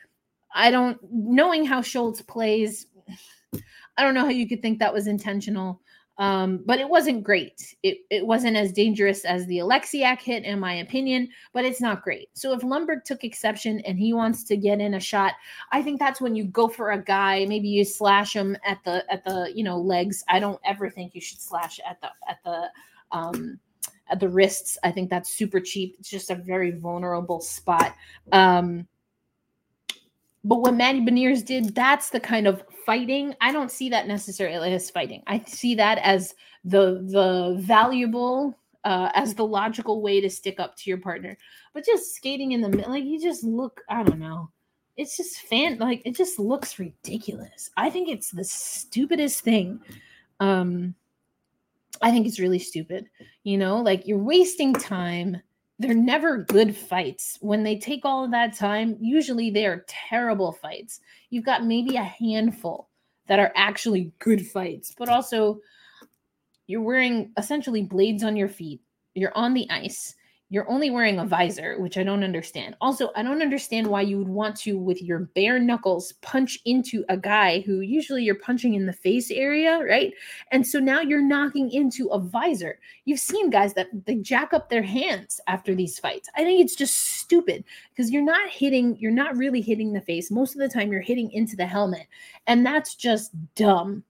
I 0.51 0.71
don't 0.71 0.97
knowing 1.11 1.63
how 1.63 1.83
Schultz 1.83 2.23
plays, 2.23 2.87
I 3.97 4.01
don't 4.01 4.15
know 4.15 4.21
how 4.21 4.31
you 4.31 4.49
could 4.49 4.63
think 4.63 4.79
that 4.79 4.91
was 4.91 5.05
intentional. 5.05 5.79
Um, 6.19 6.61
but 6.65 6.79
it 6.79 6.89
wasn't 6.89 7.23
great. 7.23 7.75
It, 7.81 7.99
it 8.09 8.25
wasn't 8.25 8.57
as 8.57 8.73
dangerous 8.73 9.23
as 9.23 9.45
the 9.47 9.59
Oleksiak 9.59 10.19
hit, 10.19 10.43
in 10.43 10.59
my 10.59 10.75
opinion, 10.75 11.29
but 11.53 11.63
it's 11.63 11.79
not 11.79 12.03
great. 12.03 12.29
So 12.33 12.51
if 12.51 12.61
Lomberg 12.61 13.05
took 13.05 13.23
exception 13.23 13.79
and 13.85 13.97
he 13.97 14.11
wants 14.11 14.43
to 14.43 14.57
get 14.57 14.81
in 14.81 14.95
a 14.95 14.99
shot, 14.99 15.35
I 15.71 15.81
think 15.81 15.97
that's 15.97 16.19
when 16.19 16.35
you 16.35 16.43
go 16.43 16.67
for 16.67 16.91
a 16.91 17.01
guy. 17.01 17.45
Maybe 17.45 17.69
you 17.69 17.85
slash 17.85 18.35
him 18.35 18.57
at 18.65 18.79
the 18.83 19.09
at 19.11 19.23
the 19.23 19.49
you 19.55 19.63
know 19.63 19.79
legs. 19.79 20.21
I 20.27 20.39
don't 20.39 20.59
ever 20.65 20.89
think 20.89 21.15
you 21.15 21.21
should 21.21 21.39
slash 21.39 21.79
at 21.89 22.01
the 22.01 22.09
at 22.29 22.43
the 22.43 22.67
um, 23.13 23.57
at 24.09 24.19
the 24.19 24.27
wrists. 24.27 24.77
I 24.83 24.91
think 24.91 25.09
that's 25.09 25.33
super 25.33 25.61
cheap. 25.61 25.95
It's 25.99 26.09
just 26.09 26.31
a 26.31 26.35
very 26.35 26.71
vulnerable 26.71 27.39
spot. 27.39 27.95
Um, 28.33 28.87
but 30.43 30.61
what 30.61 30.73
Matty 30.73 31.01
Beniers 31.01 31.43
did, 31.45 31.75
that's 31.75 32.09
the 32.11 32.19
kind 32.19 32.47
of 32.47 32.63
fighting. 32.85 33.35
I 33.41 33.51
don't 33.51 33.71
see 33.71 33.89
that 33.89 34.07
necessarily 34.07 34.73
as 34.73 34.89
fighting. 34.89 35.21
I 35.27 35.43
see 35.45 35.75
that 35.75 35.97
as 35.99 36.33
the 36.63 37.01
the 37.11 37.57
valuable, 37.59 38.57
uh, 38.85 39.11
as 39.13 39.35
the 39.35 39.45
logical 39.45 40.01
way 40.01 40.21
to 40.21 40.29
stick 40.29 40.59
up 40.59 40.75
to 40.77 40.89
your 40.89 40.99
partner. 40.99 41.37
But 41.73 41.85
just 41.85 42.15
skating 42.15 42.53
in 42.53 42.61
the 42.61 42.69
middle, 42.69 42.91
like 42.91 43.03
you 43.03 43.21
just 43.21 43.43
look, 43.43 43.81
I 43.89 44.03
don't 44.03 44.19
know. 44.19 44.49
It's 44.95 45.17
just 45.17 45.41
fan 45.41 45.77
like 45.77 46.01
it 46.05 46.15
just 46.15 46.39
looks 46.39 46.79
ridiculous. 46.79 47.69
I 47.75 47.89
think 47.89 48.09
it's 48.09 48.31
the 48.31 48.43
stupidest 48.43 49.41
thing. 49.41 49.81
Um, 50.39 50.95
I 52.01 52.11
think 52.11 52.27
it's 52.27 52.39
really 52.39 52.59
stupid. 52.59 53.09
You 53.43 53.57
know, 53.57 53.81
like 53.81 54.07
you're 54.07 54.17
wasting 54.17 54.73
time 54.73 55.41
they're 55.79 55.93
never 55.93 56.43
good 56.43 56.75
fights. 56.75 57.37
When 57.39 57.63
they 57.63 57.77
take 57.77 58.03
all 58.03 58.25
of 58.25 58.31
that 58.31 58.53
time, 58.53 58.97
usually 58.99 59.49
they 59.49 59.65
are 59.65 59.85
terrible 59.87 60.51
fights. 60.51 60.99
You've 61.29 61.45
got 61.45 61.65
maybe 61.65 61.95
a 61.95 62.03
handful 62.03 62.89
that 63.27 63.39
are 63.39 63.53
actually 63.55 64.11
good 64.19 64.45
fights, 64.45 64.93
but 64.97 65.07
also 65.07 65.59
you're 66.67 66.81
wearing 66.81 67.31
essentially 67.37 67.81
blades 67.81 68.23
on 68.23 68.35
your 68.35 68.49
feet. 68.49 68.81
You're 69.15 69.35
on 69.35 69.53
the 69.53 69.69
ice 69.69 70.15
you're 70.51 70.69
only 70.69 70.89
wearing 70.89 71.19
a 71.19 71.25
visor, 71.25 71.79
which 71.79 71.97
I 71.97 72.03
don't 72.03 72.23
understand. 72.23 72.75
Also, 72.81 73.11
I 73.15 73.21
don't 73.21 73.43
understand 73.43 73.85
why 73.85 74.01
you 74.01 74.17
would 74.17 74.27
want 74.27 74.55
to, 74.61 74.79
with 74.79 74.99
your 74.99 75.19
bare 75.35 75.59
knuckles, 75.59 76.13
punch 76.21 76.57
into 76.65 77.05
a 77.07 77.15
guy 77.15 77.61
who 77.61 77.81
usually 77.81 78.23
you're 78.23 78.33
punching 78.33 78.73
in 78.73 78.87
the 78.87 78.93
face 78.93 79.29
area, 79.29 79.79
right? 79.87 80.11
And 80.51 80.65
so 80.65 80.79
now 80.79 81.01
you're 81.01 81.21
knocking 81.21 81.71
into 81.71 82.07
a 82.07 82.19
visor. 82.19 82.79
You've 83.05 83.19
seen 83.19 83.51
guys 83.51 83.75
that 83.75 83.89
they 84.05 84.15
jack 84.15 84.51
up 84.51 84.69
their 84.69 84.81
hands 84.81 85.39
after 85.45 85.75
these 85.75 85.99
fights. 85.99 86.29
I 86.35 86.43
think 86.43 86.59
it's 86.59 86.75
just 86.75 86.95
stupid 86.95 87.63
because 87.91 88.09
you're 88.09 88.23
not 88.23 88.49
hitting, 88.49 88.97
you're 88.99 89.11
not 89.11 89.37
really 89.37 89.61
hitting 89.61 89.93
the 89.93 90.01
face. 90.01 90.31
Most 90.31 90.55
of 90.55 90.61
the 90.61 90.69
time, 90.69 90.91
you're 90.91 91.01
hitting 91.01 91.31
into 91.31 91.55
the 91.55 91.67
helmet. 91.67 92.07
And 92.47 92.65
that's 92.65 92.95
just 92.95 93.31
dumb. 93.53 94.03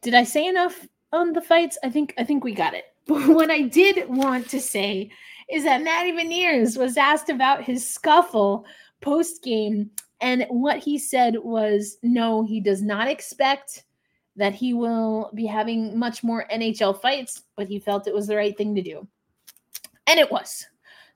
Did 0.00 0.14
I 0.14 0.24
say 0.24 0.46
enough 0.46 0.88
on 1.12 1.34
the 1.34 1.42
fights? 1.42 1.76
I 1.84 1.90
think 1.90 2.14
I 2.16 2.24
think 2.24 2.42
we 2.42 2.54
got 2.54 2.72
it. 2.72 2.93
But 3.06 3.28
what 3.34 3.50
I 3.50 3.62
did 3.62 4.08
want 4.08 4.48
to 4.50 4.60
say 4.60 5.10
is 5.50 5.64
that 5.64 5.82
Matty 5.82 6.12
Beniers 6.12 6.78
was 6.78 6.96
asked 6.96 7.28
about 7.28 7.64
his 7.64 7.86
scuffle 7.86 8.64
post 9.00 9.42
game, 9.42 9.90
and 10.20 10.46
what 10.48 10.78
he 10.78 10.98
said 10.98 11.36
was 11.42 11.98
no, 12.02 12.44
he 12.44 12.60
does 12.60 12.82
not 12.82 13.08
expect 13.08 13.84
that 14.36 14.54
he 14.54 14.74
will 14.74 15.30
be 15.34 15.46
having 15.46 15.98
much 15.98 16.24
more 16.24 16.46
NHL 16.52 17.00
fights, 17.00 17.42
but 17.56 17.68
he 17.68 17.78
felt 17.78 18.06
it 18.06 18.14
was 18.14 18.26
the 18.26 18.36
right 18.36 18.56
thing 18.56 18.74
to 18.74 18.82
do. 18.82 19.06
And 20.06 20.18
it 20.18 20.30
was. 20.30 20.66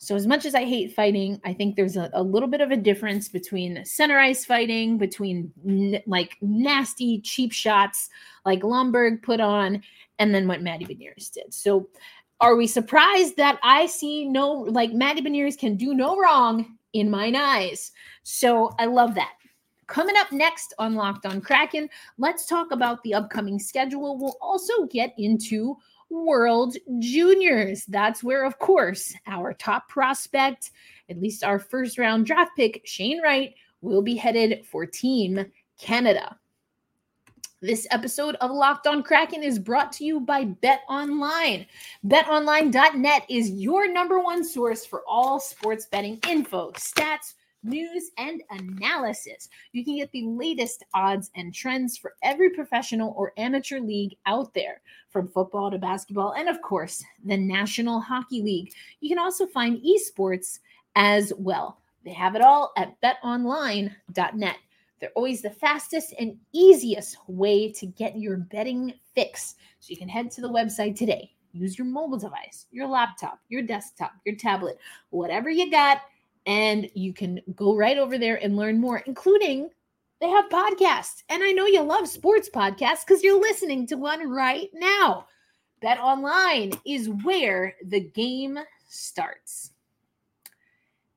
So, 0.00 0.14
as 0.14 0.28
much 0.28 0.44
as 0.44 0.54
I 0.54 0.64
hate 0.64 0.94
fighting, 0.94 1.40
I 1.44 1.52
think 1.52 1.74
there's 1.74 1.96
a, 1.96 2.08
a 2.12 2.22
little 2.22 2.48
bit 2.48 2.60
of 2.60 2.70
a 2.70 2.76
difference 2.76 3.28
between 3.28 3.84
center 3.84 4.16
ice 4.16 4.44
fighting, 4.44 4.96
between 4.96 5.52
n- 5.66 6.00
like 6.06 6.36
nasty, 6.40 7.20
cheap 7.20 7.52
shots 7.52 8.08
like 8.44 8.60
Lomberg 8.60 9.22
put 9.22 9.40
on, 9.40 9.82
and 10.18 10.34
then 10.34 10.46
what 10.48 10.62
Matty 10.62 10.84
Beniers 10.84 11.30
did. 11.30 11.52
So 11.52 11.88
are 12.40 12.56
we 12.56 12.66
surprised 12.66 13.36
that 13.36 13.58
I 13.62 13.86
see 13.86 14.24
no 14.24 14.50
like 14.52 14.92
Matty 14.92 15.22
Beniers 15.22 15.58
can 15.58 15.76
do 15.76 15.94
no 15.94 16.16
wrong 16.16 16.76
in 16.92 17.10
mine 17.10 17.36
eyes? 17.36 17.92
So 18.22 18.74
I 18.78 18.86
love 18.86 19.14
that. 19.16 19.32
Coming 19.86 20.16
up 20.18 20.30
next 20.32 20.74
on 20.78 20.94
Locked 20.94 21.24
on 21.24 21.40
Kraken, 21.40 21.88
let's 22.18 22.46
talk 22.46 22.72
about 22.72 23.02
the 23.02 23.14
upcoming 23.14 23.58
schedule. 23.58 24.18
We'll 24.18 24.36
also 24.40 24.84
get 24.86 25.14
into 25.16 25.76
World 26.10 26.76
Juniors. 26.98 27.84
That's 27.86 28.22
where, 28.22 28.44
of 28.44 28.58
course, 28.58 29.14
our 29.26 29.52
top 29.54 29.88
prospect, 29.88 30.72
at 31.08 31.20
least 31.20 31.42
our 31.42 31.58
first 31.58 31.98
round 31.98 32.26
draft 32.26 32.52
pick, 32.56 32.82
Shane 32.84 33.22
Wright, 33.22 33.54
will 33.80 34.02
be 34.02 34.14
headed 34.14 34.66
for 34.66 34.84
Team 34.84 35.46
Canada. 35.78 36.36
This 37.60 37.88
episode 37.90 38.36
of 38.36 38.52
Locked 38.52 38.86
On 38.86 39.02
Kraken 39.02 39.42
is 39.42 39.58
brought 39.58 39.90
to 39.94 40.04
you 40.04 40.20
by 40.20 40.44
BetOnline. 40.44 41.66
BetOnline.net 42.06 43.24
is 43.28 43.50
your 43.50 43.92
number 43.92 44.20
one 44.20 44.44
source 44.44 44.86
for 44.86 45.02
all 45.08 45.40
sports 45.40 45.86
betting 45.86 46.20
info, 46.28 46.70
stats, 46.74 47.34
news, 47.64 48.12
and 48.16 48.44
analysis. 48.50 49.48
You 49.72 49.84
can 49.84 49.96
get 49.96 50.12
the 50.12 50.22
latest 50.22 50.84
odds 50.94 51.32
and 51.34 51.52
trends 51.52 51.96
for 51.96 52.14
every 52.22 52.50
professional 52.50 53.12
or 53.16 53.32
amateur 53.36 53.80
league 53.80 54.14
out 54.24 54.54
there, 54.54 54.80
from 55.10 55.26
football 55.26 55.68
to 55.72 55.78
basketball, 55.78 56.34
and 56.34 56.48
of 56.48 56.62
course, 56.62 57.02
the 57.24 57.36
National 57.36 57.98
Hockey 57.98 58.40
League. 58.40 58.72
You 59.00 59.08
can 59.08 59.18
also 59.18 59.46
find 59.46 59.82
esports 59.82 60.60
as 60.94 61.32
well. 61.36 61.80
They 62.04 62.12
have 62.12 62.36
it 62.36 62.40
all 62.40 62.72
at 62.76 62.94
betonline.net. 63.00 64.56
They're 65.00 65.10
always 65.14 65.42
the 65.42 65.50
fastest 65.50 66.14
and 66.18 66.36
easiest 66.52 67.16
way 67.28 67.70
to 67.72 67.86
get 67.86 68.18
your 68.18 68.36
betting 68.36 68.94
fix. 69.14 69.54
So 69.80 69.90
you 69.90 69.96
can 69.96 70.08
head 70.08 70.30
to 70.32 70.40
the 70.40 70.48
website 70.48 70.96
today. 70.96 71.32
Use 71.52 71.78
your 71.78 71.86
mobile 71.86 72.18
device, 72.18 72.66
your 72.70 72.86
laptop, 72.86 73.40
your 73.48 73.62
desktop, 73.62 74.12
your 74.24 74.36
tablet, 74.36 74.78
whatever 75.10 75.50
you 75.50 75.70
got, 75.70 76.02
and 76.46 76.90
you 76.94 77.12
can 77.12 77.40
go 77.54 77.74
right 77.76 77.98
over 77.98 78.18
there 78.18 78.42
and 78.42 78.56
learn 78.56 78.80
more, 78.80 78.98
including 79.06 79.70
they 80.20 80.28
have 80.28 80.48
podcasts. 80.48 81.22
And 81.28 81.42
I 81.42 81.52
know 81.52 81.66
you 81.66 81.82
love 81.82 82.08
sports 82.08 82.50
podcasts 82.52 83.06
because 83.06 83.22
you're 83.22 83.40
listening 83.40 83.86
to 83.88 83.96
one 83.96 84.28
right 84.28 84.68
now. 84.74 85.26
Bet 85.80 85.98
online 86.00 86.72
is 86.84 87.08
where 87.08 87.76
the 87.84 88.00
game 88.00 88.58
starts. 88.88 89.72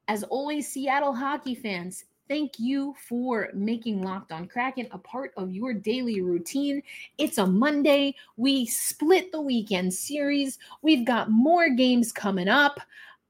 As 0.07 0.23
always, 0.23 0.67
Seattle 0.67 1.13
hockey 1.13 1.55
fans, 1.55 2.05
thank 2.31 2.57
you 2.57 2.95
for 3.09 3.49
making 3.53 4.01
Locked 4.01 4.31
on 4.31 4.47
Kraken 4.47 4.87
a 4.91 4.97
part 4.97 5.33
of 5.35 5.51
your 5.51 5.73
daily 5.73 6.21
routine. 6.21 6.81
It's 7.17 7.39
a 7.39 7.45
Monday. 7.45 8.15
We 8.37 8.65
split 8.67 9.33
the 9.33 9.41
weekend 9.41 9.93
series. 9.93 10.57
We've 10.81 11.05
got 11.05 11.29
more 11.29 11.69
games 11.71 12.13
coming 12.13 12.47
up. 12.47 12.79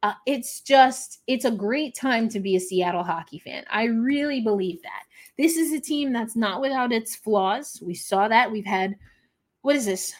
Uh, 0.03 0.13
it's 0.27 0.61
just, 0.61 1.21
it's 1.25 1.45
a 1.45 1.51
great 1.51 1.95
time 1.95 2.29
to 2.29 2.39
be 2.39 2.55
a 2.55 2.59
Seattle 2.59 3.03
hockey 3.03 3.39
fan. 3.39 3.65
I 3.71 3.85
really 3.85 4.39
believe 4.39 4.83
that. 4.83 5.05
This 5.35 5.57
is 5.57 5.73
a 5.73 5.79
team 5.79 6.13
that's 6.13 6.35
not 6.35 6.61
without 6.61 6.91
its 6.91 7.15
flaws. 7.15 7.81
We 7.83 7.95
saw 7.95 8.27
that. 8.27 8.51
We've 8.51 8.63
had, 8.63 8.95
what 9.63 9.75
is 9.75 9.87
this? 9.87 10.13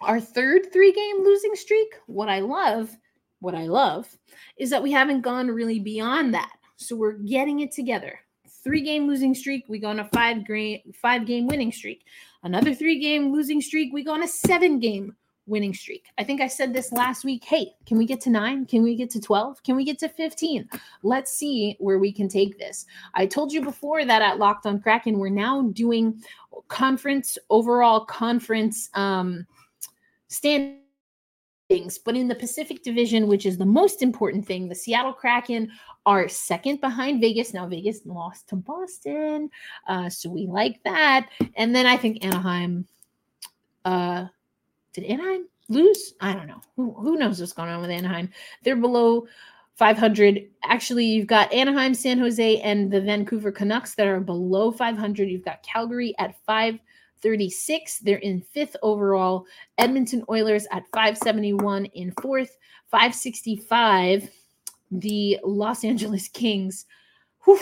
Our 0.00 0.18
third 0.18 0.72
three 0.72 0.90
game 0.90 1.22
losing 1.22 1.54
streak. 1.54 1.94
What 2.06 2.28
I 2.28 2.40
love, 2.40 2.96
what 3.38 3.54
I 3.54 3.68
love 3.68 4.18
is 4.56 4.68
that 4.70 4.82
we 4.82 4.90
haven't 4.90 5.20
gone 5.20 5.46
really 5.46 5.78
beyond 5.78 6.34
that. 6.34 6.57
So 6.78 6.96
we're 6.96 7.12
getting 7.12 7.60
it 7.60 7.72
together. 7.72 8.20
Three 8.64 8.80
game 8.80 9.06
losing 9.06 9.34
streak, 9.34 9.64
we 9.68 9.78
go 9.78 9.88
on 9.88 10.00
a 10.00 10.04
five 10.06 10.46
game 10.46 10.80
five 10.94 11.26
game 11.26 11.46
winning 11.46 11.72
streak. 11.72 12.04
Another 12.42 12.74
three 12.74 12.98
game 12.98 13.32
losing 13.32 13.60
streak, 13.60 13.92
we 13.92 14.04
go 14.04 14.12
on 14.12 14.22
a 14.22 14.28
seven 14.28 14.78
game 14.78 15.14
winning 15.46 15.74
streak. 15.74 16.06
I 16.18 16.24
think 16.24 16.40
I 16.40 16.46
said 16.46 16.72
this 16.72 16.92
last 16.92 17.24
week. 17.24 17.42
Hey, 17.44 17.72
can 17.86 17.98
we 17.98 18.06
get 18.06 18.20
to 18.22 18.30
nine? 18.30 18.66
Can 18.66 18.82
we 18.82 18.94
get 18.94 19.10
to 19.10 19.20
12? 19.20 19.62
Can 19.62 19.76
we 19.76 19.84
get 19.84 19.98
to 20.00 20.08
15? 20.08 20.68
Let's 21.02 21.32
see 21.32 21.76
where 21.80 21.98
we 21.98 22.12
can 22.12 22.28
take 22.28 22.58
this. 22.58 22.86
I 23.14 23.26
told 23.26 23.52
you 23.52 23.62
before 23.62 24.04
that 24.04 24.22
at 24.22 24.38
Locked 24.38 24.66
on 24.66 24.80
Kraken, 24.80 25.18
we're 25.18 25.30
now 25.30 25.62
doing 25.72 26.22
conference, 26.68 27.38
overall 27.50 28.04
conference 28.04 28.90
um, 28.94 29.46
standings. 30.28 30.82
Things, 31.68 31.98
but 31.98 32.16
in 32.16 32.28
the 32.28 32.34
Pacific 32.34 32.82
Division, 32.82 33.26
which 33.26 33.44
is 33.44 33.58
the 33.58 33.66
most 33.66 34.02
important 34.02 34.46
thing, 34.46 34.68
the 34.68 34.74
Seattle 34.74 35.12
Kraken 35.12 35.70
are 36.06 36.26
second 36.26 36.80
behind 36.80 37.20
Vegas. 37.20 37.52
Now, 37.52 37.66
Vegas 37.66 38.00
lost 38.06 38.48
to 38.48 38.56
Boston. 38.56 39.50
Uh, 39.86 40.08
so 40.08 40.30
we 40.30 40.46
like 40.46 40.82
that. 40.84 41.28
And 41.56 41.76
then 41.76 41.84
I 41.84 41.98
think 41.98 42.24
Anaheim. 42.24 42.86
Uh, 43.84 44.26
did 44.94 45.04
Anaheim 45.04 45.46
lose? 45.68 46.14
I 46.20 46.32
don't 46.32 46.46
know. 46.46 46.62
Who, 46.76 46.92
who 46.94 47.16
knows 47.16 47.38
what's 47.38 47.52
going 47.52 47.68
on 47.68 47.82
with 47.82 47.90
Anaheim? 47.90 48.30
They're 48.62 48.74
below 48.74 49.26
500. 49.76 50.48
Actually, 50.64 51.04
you've 51.04 51.26
got 51.26 51.52
Anaheim, 51.52 51.94
San 51.94 52.18
Jose, 52.18 52.60
and 52.62 52.90
the 52.90 53.00
Vancouver 53.00 53.52
Canucks 53.52 53.94
that 53.94 54.08
are 54.08 54.20
below 54.20 54.72
500. 54.72 55.28
You've 55.28 55.44
got 55.44 55.62
Calgary 55.62 56.14
at 56.18 56.34
536. 57.22 57.98
They're 58.00 58.18
in 58.18 58.40
fifth 58.40 58.76
overall. 58.82 59.46
Edmonton 59.76 60.24
Oilers 60.28 60.66
at 60.70 60.84
571 60.92 61.86
in 61.86 62.12
fourth. 62.20 62.56
565. 62.90 64.30
The 64.90 65.38
Los 65.44 65.84
Angeles 65.84 66.28
Kings. 66.32 66.86
Whew, 67.44 67.60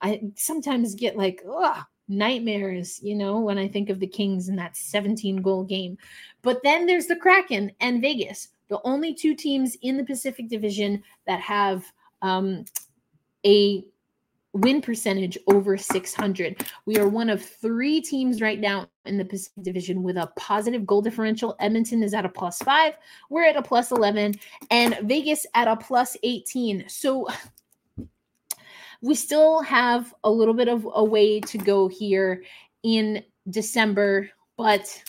I 0.00 0.20
sometimes 0.36 0.94
get 0.94 1.16
like, 1.16 1.42
ugh, 1.50 1.84
nightmares, 2.08 3.00
you 3.02 3.14
know, 3.14 3.40
when 3.40 3.58
I 3.58 3.68
think 3.68 3.90
of 3.90 4.00
the 4.00 4.06
Kings 4.06 4.48
in 4.48 4.56
that 4.56 4.76
17 4.76 5.36
goal 5.42 5.64
game. 5.64 5.96
But 6.42 6.60
then 6.62 6.86
there's 6.86 7.06
the 7.06 7.16
Kraken 7.16 7.72
and 7.80 8.02
Vegas, 8.02 8.48
the 8.68 8.80
only 8.84 9.14
two 9.14 9.34
teams 9.34 9.76
in 9.82 9.96
the 9.96 10.04
Pacific 10.04 10.48
Division 10.48 11.02
that 11.26 11.40
have 11.40 11.84
um, 12.22 12.64
a 13.46 13.84
win 14.54 14.80
percentage 14.80 15.36
over 15.48 15.76
600. 15.76 16.64
We 16.86 16.96
are 16.96 17.08
one 17.08 17.28
of 17.28 17.44
three 17.44 18.00
teams 18.00 18.40
right 18.40 18.60
now 18.60 18.88
in 19.04 19.18
the 19.18 19.24
Pacific 19.24 19.62
Division 19.62 20.02
with 20.02 20.16
a 20.16 20.30
positive 20.38 20.86
goal 20.86 21.02
differential. 21.02 21.56
Edmonton 21.58 22.02
is 22.02 22.14
at 22.14 22.24
a 22.24 22.28
plus 22.28 22.58
five, 22.58 22.94
we're 23.30 23.44
at 23.44 23.56
a 23.56 23.62
plus 23.62 23.90
11, 23.90 24.36
and 24.70 24.98
Vegas 25.02 25.44
at 25.54 25.68
a 25.68 25.76
plus 25.76 26.16
18. 26.22 26.84
So 26.88 27.28
we 29.02 29.14
still 29.14 29.60
have 29.62 30.14
a 30.22 30.30
little 30.30 30.54
bit 30.54 30.68
of 30.68 30.88
a 30.94 31.04
way 31.04 31.40
to 31.40 31.58
go 31.58 31.88
here 31.88 32.44
in 32.84 33.22
December, 33.50 34.30
but 34.56 35.02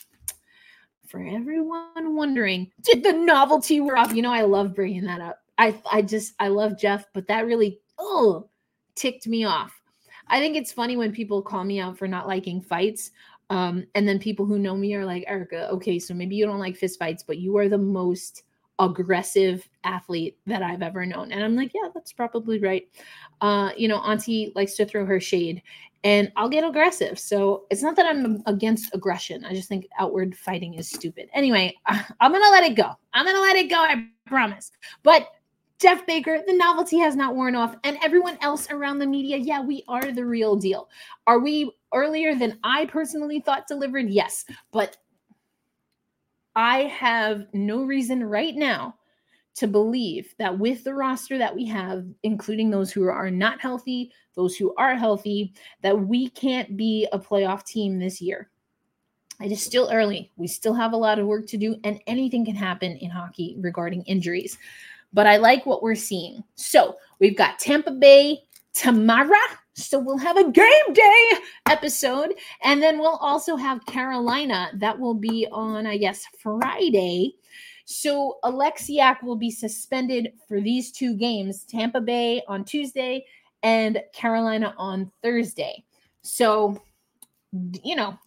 for 1.08 1.24
everyone 1.24 2.16
wondering, 2.16 2.72
did 2.82 3.04
the 3.04 3.14
novelty 3.14 3.80
wear 3.80 3.96
off? 3.96 4.14
You 4.14 4.24
know, 4.24 4.34
I 4.34 4.42
love 4.42 4.76
bringing 4.76 5.04
that 5.04 5.22
up. 5.22 5.40
I 5.58 5.80
I 5.90 6.02
just 6.02 6.34
I 6.40 6.50
love 6.50 6.78
Jeff, 6.78 7.06
but 7.14 7.28
that 7.28 7.46
really 7.46 7.80
oh 7.98 8.50
ticked 8.96 9.28
me 9.28 9.44
off. 9.46 9.80
I 10.28 10.40
think 10.40 10.56
it's 10.56 10.72
funny 10.72 10.98
when 10.98 11.12
people 11.12 11.42
call 11.42 11.64
me 11.64 11.80
out 11.80 11.98
for 11.98 12.08
not 12.08 12.28
liking 12.28 12.62
fights. 12.62 13.12
Um, 13.50 13.86
and 13.94 14.08
then 14.08 14.18
people 14.18 14.46
who 14.46 14.58
know 14.58 14.76
me 14.76 14.96
are 14.96 15.06
like, 15.06 15.24
Erica, 15.28 15.70
okay, 15.70 16.00
so 16.00 16.14
maybe 16.14 16.36
you 16.36 16.46
don't 16.46 16.60
like 16.60 16.76
fist 16.76 16.98
fights, 16.98 17.24
but 17.24 17.38
you 17.38 17.58
are 17.58 17.70
the 17.70 17.78
most 17.78 18.44
aggressive 18.80 19.68
athlete 19.84 20.38
that 20.48 20.62
I've 20.64 20.82
ever 20.82 21.06
known. 21.06 21.32
And 21.32 21.44
I'm 21.44 21.56
like, 21.56 21.72
yeah, 21.74 21.90
that's 21.94 22.12
probably 22.12 22.60
right. 22.60 22.88
Uh, 23.42 23.70
you 23.78 23.88
know, 23.88 23.98
Auntie 23.98 24.52
likes 24.56 24.76
to 24.76 24.86
throw 24.86 25.06
her 25.06 25.20
shade 25.20 25.62
and 26.04 26.32
I'll 26.36 26.50
get 26.50 26.64
aggressive. 26.64 27.18
So 27.18 27.66
it's 27.72 27.82
not 27.82 27.96
that 27.96 28.06
I'm 28.06 28.44
against 28.46 28.94
aggression. 28.94 29.44
I 29.44 29.56
just 29.56 29.68
think 29.68 29.88
outward 29.98 30.36
fighting 30.38 30.76
is 30.76 30.88
stupid. 30.88 31.30
Anyway, 31.34 31.76
I'm 31.86 32.32
going 32.32 32.44
to 32.44 32.50
let 32.52 32.64
it 32.64 32.76
go. 32.76 32.92
I'm 33.14 33.26
going 33.26 33.36
to 33.36 33.42
let 33.42 33.56
it 33.56 33.70
go. 33.70 33.78
I 33.78 34.08
promise. 34.28 34.72
But 35.04 35.30
Jeff 35.80 36.06
Baker, 36.06 36.42
the 36.48 36.54
novelty 36.54 36.98
has 37.00 37.16
not 37.16 37.36
worn 37.36 37.56
off. 37.56 37.76
And 37.84 37.98
everyone 38.04 38.38
else 38.42 38.70
around 38.70 39.00
the 39.00 39.08
media, 39.08 39.38
yeah, 39.38 39.62
we 39.62 39.84
are 39.88 40.12
the 40.12 40.26
real 40.26 40.56
deal. 40.56 40.90
Are 41.28 41.40
we 41.40 41.72
earlier 41.94 42.34
than 42.36 42.60
I 42.64 42.86
personally 42.86 43.42
thought 43.42 43.68
delivered? 43.68 44.10
Yes. 44.10 44.46
But 44.72 44.98
I 46.56 46.84
have 46.84 47.48
no 47.54 47.84
reason 47.84 48.24
right 48.24 48.56
now 48.56 48.96
to 49.56 49.68
believe 49.68 50.34
that 50.38 50.58
with 50.58 50.84
the 50.84 50.94
roster 50.94 51.38
that 51.38 51.54
we 51.54 51.66
have, 51.66 52.06
including 52.24 52.70
those 52.70 52.92
who 52.92 53.08
are 53.08 53.32
not 53.32 53.60
healthy, 53.60 54.12
those 54.36 54.56
who 54.56 54.74
are 54.76 54.96
healthy, 54.96 55.54
that 55.82 55.98
we 55.98 56.30
can't 56.30 56.76
be 56.78 57.08
a 57.12 57.20
playoff 57.20 57.66
team 57.66 58.00
this 58.00 58.22
year. 58.22 58.50
It 59.42 59.52
is 59.52 59.62
still 59.62 59.90
early. 59.92 60.32
We 60.38 60.48
still 60.48 60.74
have 60.74 60.94
a 60.94 60.98
lot 60.98 61.20
of 61.20 61.28
work 61.28 61.48
to 61.48 61.58
do, 61.58 61.76
and 61.84 62.00
anything 62.08 62.46
can 62.46 62.56
happen 62.56 62.96
in 62.98 63.10
hockey 63.10 63.56
regarding 63.60 64.04
injuries. 64.04 64.58
But 65.16 65.28
I 65.28 65.38
like 65.38 65.66
what 65.66 65.82
we're 65.82 65.96
seeing. 65.96 66.44
So 66.56 66.98
we've 67.20 67.38
got 67.38 67.58
Tampa 67.58 67.92
Bay 67.92 68.44
tomorrow. 68.74 69.32
So 69.74 69.98
we'll 69.98 70.18
have 70.18 70.36
a 70.36 70.52
game 70.52 70.94
day 70.94 71.32
episode. 71.68 72.34
And 72.64 72.84
then 72.84 73.00
we'll 73.00 73.16
also 73.16 73.56
have 73.56 73.86
Carolina. 73.86 74.72
That 74.76 75.00
will 75.00 75.14
be 75.14 75.48
on, 75.54 75.88
I 75.88 75.96
guess, 75.96 76.26
Friday. 76.44 77.36
So 77.86 78.40
Oleksiak 78.44 79.24
will 79.24 79.38
be 79.38 79.52
suspended 79.52 80.34
for 80.50 80.60
these 80.60 80.92
two 80.92 81.16
games 81.16 81.64
Tampa 81.64 82.02
Bay 82.02 82.44
on 82.50 82.66
Tuesday 82.66 83.26
and 83.64 84.02
Carolina 84.14 84.76
on 84.78 85.10
Thursday. 85.24 85.86
So, 86.24 86.82
you 87.84 87.96
know, 87.96 88.20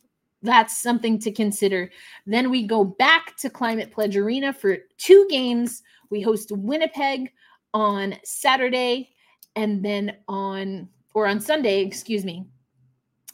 that's 0.43 0.79
something 0.79 1.19
to 1.21 1.33
consider. 1.33 1.91
Then 2.27 2.51
we 2.51 2.67
go 2.67 2.85
back 2.85 3.37
to 3.39 3.51
Climate 3.51 3.91
Pledge 3.91 4.17
Arena 4.17 4.53
for 4.53 4.79
two 4.97 5.27
games. 5.29 5.83
We 6.11 6.21
host 6.21 6.53
Winnipeg 6.53 7.33
on 7.75 8.17
Saturday 8.25 9.11
and 9.57 9.85
then 9.85 10.17
on 10.29 10.89
or 11.15 11.27
on 11.27 11.41
Sunday, 11.41 11.81
excuse 11.81 12.25
me. 12.25 12.47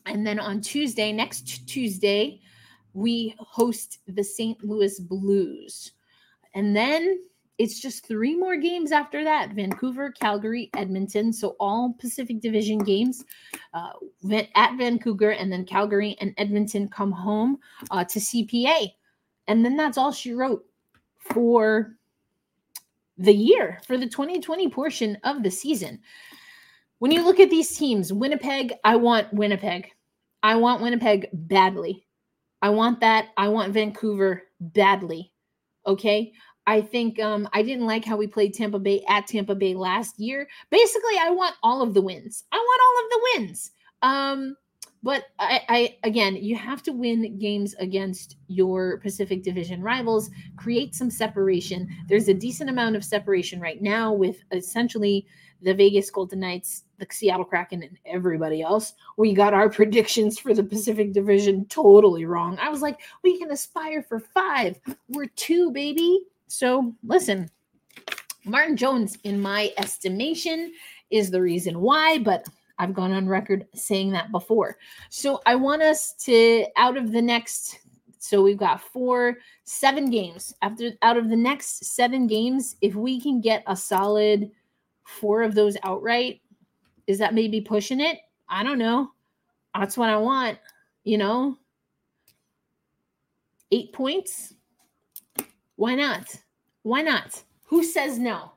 And 0.07 0.27
then 0.27 0.39
on 0.39 0.61
Tuesday, 0.61 1.13
next 1.13 1.69
Tuesday, 1.69 2.41
we 2.95 3.35
host 3.39 3.99
the 4.07 4.25
St. 4.25 4.63
Louis 4.65 4.99
Blues. 5.01 5.93
And 6.55 6.75
then 6.75 7.19
it's 7.59 7.81
just 7.81 8.07
three 8.07 8.37
more 8.37 8.57
games 8.57 8.91
after 8.91 9.23
that 9.25 9.53
Vancouver, 9.53 10.11
Calgary, 10.11 10.71
Edmonton. 10.75 11.33
So 11.33 11.57
all 11.61 11.95
Pacific 12.01 12.41
Division 12.41 12.79
games 12.79 13.25
uh, 13.73 13.91
at 14.55 14.77
Vancouver, 14.77 15.31
and 15.31 15.53
then 15.53 15.65
Calgary 15.65 16.17
and 16.21 16.35
Edmonton 16.37 16.89
come 16.89 17.13
home 17.13 17.59
uh, 17.91 18.05
to 18.05 18.19
CPA. 18.19 18.89
And 19.47 19.65
then 19.65 19.77
that's 19.77 19.99
all 19.99 20.11
she 20.11 20.33
wrote 20.33 20.65
for 21.19 21.97
the 23.19 23.35
year, 23.35 23.81
for 23.87 23.97
the 23.97 24.09
2020 24.09 24.69
portion 24.71 25.17
of 25.23 25.43
the 25.43 25.51
season. 25.51 26.01
When 26.99 27.13
you 27.13 27.25
look 27.25 27.39
at 27.39 27.51
these 27.51 27.77
teams, 27.77 28.13
Winnipeg, 28.13 28.73
I 28.83 28.97
want 28.97 29.33
Winnipeg. 29.33 29.91
I 30.43 30.57
want 30.57 30.83
Winnipeg 30.83 31.29
badly. 31.33 32.07
I 32.63 32.71
want 32.71 33.01
that. 33.01 33.29
I 33.37 33.49
want 33.49 33.73
Vancouver 33.73 34.45
badly. 34.59 35.33
Okay. 35.87 36.33
I 36.67 36.81
think 36.81 37.21
um, 37.21 37.49
I 37.53 37.63
didn't 37.63 37.87
like 37.87 38.05
how 38.05 38.17
we 38.17 38.27
played 38.27 38.55
Tampa 38.55 38.79
Bay 38.79 39.05
at 39.09 39.27
Tampa 39.27 39.55
Bay 39.55 39.75
last 39.75 40.19
year. 40.19 40.49
Basically, 40.71 41.15
I 41.21 41.31
want 41.31 41.57
all 41.63 41.83
of 41.83 41.95
the 41.95 42.01
wins. 42.01 42.45
I 42.53 42.57
want 42.57 42.81
all 42.83 43.05
of 43.05 43.11
the 43.11 43.43
wins. 43.43 43.71
Um, 44.03 44.57
but 45.03 45.25
I, 45.39 45.61
I, 45.69 45.97
again, 46.03 46.35
you 46.37 46.57
have 46.57 46.83
to 46.85 46.93
win 46.93 47.39
games 47.39 47.75
against 47.75 48.37
your 48.49 48.99
Pacific 49.01 49.43
Division 49.43 49.83
rivals, 49.83 50.31
create 50.57 50.95
some 50.95 51.11
separation. 51.11 51.87
There's 52.09 52.29
a 52.29 52.35
decent 52.35 52.71
amount 52.71 52.97
of 52.97 53.05
separation 53.05 53.61
right 53.61 53.83
now 53.83 54.15
with 54.15 54.39
essentially 54.51 55.27
the 55.61 55.75
Vegas 55.75 56.11
Golden 56.11 56.41
Knights, 56.41 56.85
the 56.99 57.07
Seattle 57.11 57.45
Kraken, 57.45 57.83
and 57.83 57.99
everybody 58.07 58.63
else. 58.63 58.95
We 59.19 59.35
got 59.35 59.53
our 59.53 59.69
predictions 59.71 60.39
for 60.39 60.55
the 60.55 60.65
Pacific 60.65 61.13
Division 61.13 61.67
totally 61.67 62.25
wrong. 62.25 62.59
I 62.59 62.71
was 62.71 62.81
like, 62.81 63.01
we 63.23 63.39
can 63.39 63.51
aspire 63.51 64.03
for 64.03 64.21
five. 64.21 64.81
We're 65.09 65.27
two, 65.37 65.71
baby. 65.71 66.21
So 66.55 66.95
listen, 67.03 67.51
Martin 68.45 68.77
Jones, 68.77 69.19
in 69.25 69.41
my 69.41 69.73
estimation, 69.77 70.73
is 71.11 71.33
the 71.33 71.43
reason 71.43 71.81
why, 71.81 72.19
but 72.19 72.47
I've 72.79 72.95
gone 72.95 73.11
on 73.11 73.27
record 73.27 73.67
saying 73.75 74.13
that 74.13 74.31
before. 74.31 74.77
So 75.09 75.43
I 75.47 75.57
want 75.57 75.83
us 75.83 76.13
to, 76.27 76.65
out 76.77 76.97
of 76.97 77.11
the 77.11 77.21
next, 77.21 77.81
so 78.21 78.41
we've 78.41 78.57
got 78.57 78.81
four, 78.81 79.39
seven 79.65 80.11
games. 80.11 80.55
After 80.63 80.93
out 81.03 81.17
of 81.17 81.29
the 81.29 81.37
next 81.37 81.87
seven 81.87 82.29
games, 82.29 82.77
if 82.81 82.95
we 82.95 83.21
can 83.21 83.41
get 83.41 83.65
a 83.67 83.75
solid 83.75 84.49
four 85.03 85.43
of 85.43 85.57
those 85.57 85.77
outright, 85.83 86.41
is 87.09 87.19
that 87.19 87.35
maybe 87.35 87.61
pushing 87.61 88.01
it? 88.01 88.19
I 88.49 88.63
don't 88.63 88.79
know. 88.79 89.11
That's 89.75 89.97
what 89.97 90.09
I 90.09 90.19
want, 90.19 90.59
you 91.03 91.19
know? 91.19 91.59
Eight 93.73 93.93
points? 93.93 94.55
Why 95.75 95.97
not? 95.97 96.25
Why 96.85 97.01
not? 97.01 97.43
Who 97.65 97.83
says 97.83 98.19
no? 98.19 98.53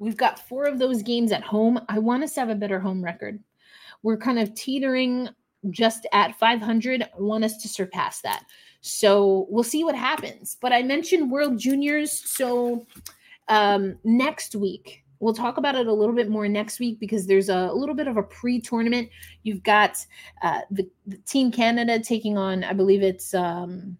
We've 0.00 0.16
got 0.16 0.40
four 0.48 0.64
of 0.64 0.78
those 0.78 1.02
games 1.02 1.30
at 1.30 1.44
home. 1.44 1.80
I 1.88 2.00
want 2.00 2.24
us 2.24 2.34
to 2.34 2.40
have 2.40 2.50
a 2.50 2.54
better 2.54 2.80
home 2.80 3.02
record. 3.02 3.38
We're 4.02 4.16
kind 4.16 4.40
of 4.40 4.54
teetering 4.54 5.28
just 5.70 6.06
at 6.12 6.36
500. 6.38 7.02
I 7.02 7.08
want 7.16 7.44
us 7.44 7.58
to 7.58 7.68
surpass 7.68 8.22
that. 8.22 8.44
So 8.80 9.46
we'll 9.50 9.62
see 9.62 9.84
what 9.84 9.94
happens. 9.94 10.56
But 10.60 10.72
I 10.72 10.82
mentioned 10.82 11.30
World 11.30 11.58
Juniors. 11.58 12.10
So 12.10 12.86
um, 13.48 13.98
next 14.02 14.56
week, 14.56 15.04
we'll 15.20 15.34
talk 15.34 15.56
about 15.56 15.76
it 15.76 15.86
a 15.86 15.92
little 15.92 16.14
bit 16.14 16.28
more 16.28 16.48
next 16.48 16.80
week 16.80 16.98
because 16.98 17.28
there's 17.28 17.50
a, 17.50 17.68
a 17.70 17.74
little 17.74 17.94
bit 17.94 18.08
of 18.08 18.16
a 18.16 18.22
pre-tournament. 18.24 19.10
You've 19.44 19.62
got 19.62 20.04
uh, 20.42 20.62
the, 20.72 20.90
the, 21.06 21.18
Team 21.18 21.52
Canada 21.52 22.00
taking 22.00 22.36
on, 22.36 22.64
I 22.64 22.72
believe 22.72 23.02
it's 23.02 23.32
um, 23.32 23.96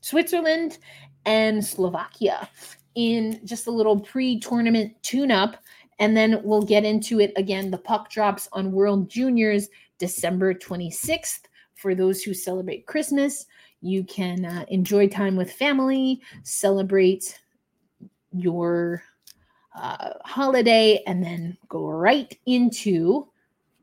Switzerland 0.00 0.78
and 1.26 1.64
Slovakia 1.64 2.48
in 2.94 3.40
just 3.44 3.66
a 3.66 3.70
little 3.70 3.98
pre-tournament 3.98 4.94
tune-up, 5.02 5.56
and 5.98 6.16
then 6.16 6.40
we'll 6.44 6.62
get 6.62 6.84
into 6.84 7.20
it 7.20 7.32
again. 7.36 7.70
The 7.70 7.78
puck 7.78 8.10
drops 8.10 8.48
on 8.52 8.72
World 8.72 9.08
Juniors 9.08 9.68
December 9.98 10.54
26th. 10.54 11.40
For 11.74 11.94
those 11.94 12.22
who 12.22 12.34
celebrate 12.34 12.86
Christmas, 12.86 13.46
you 13.80 14.04
can 14.04 14.44
uh, 14.44 14.64
enjoy 14.68 15.08
time 15.08 15.36
with 15.36 15.52
family, 15.52 16.20
celebrate 16.42 17.38
your 18.32 19.02
uh, 19.74 20.10
holiday 20.24 21.02
and 21.06 21.22
then 21.22 21.56
go 21.68 21.88
right 21.88 22.36
into 22.46 23.28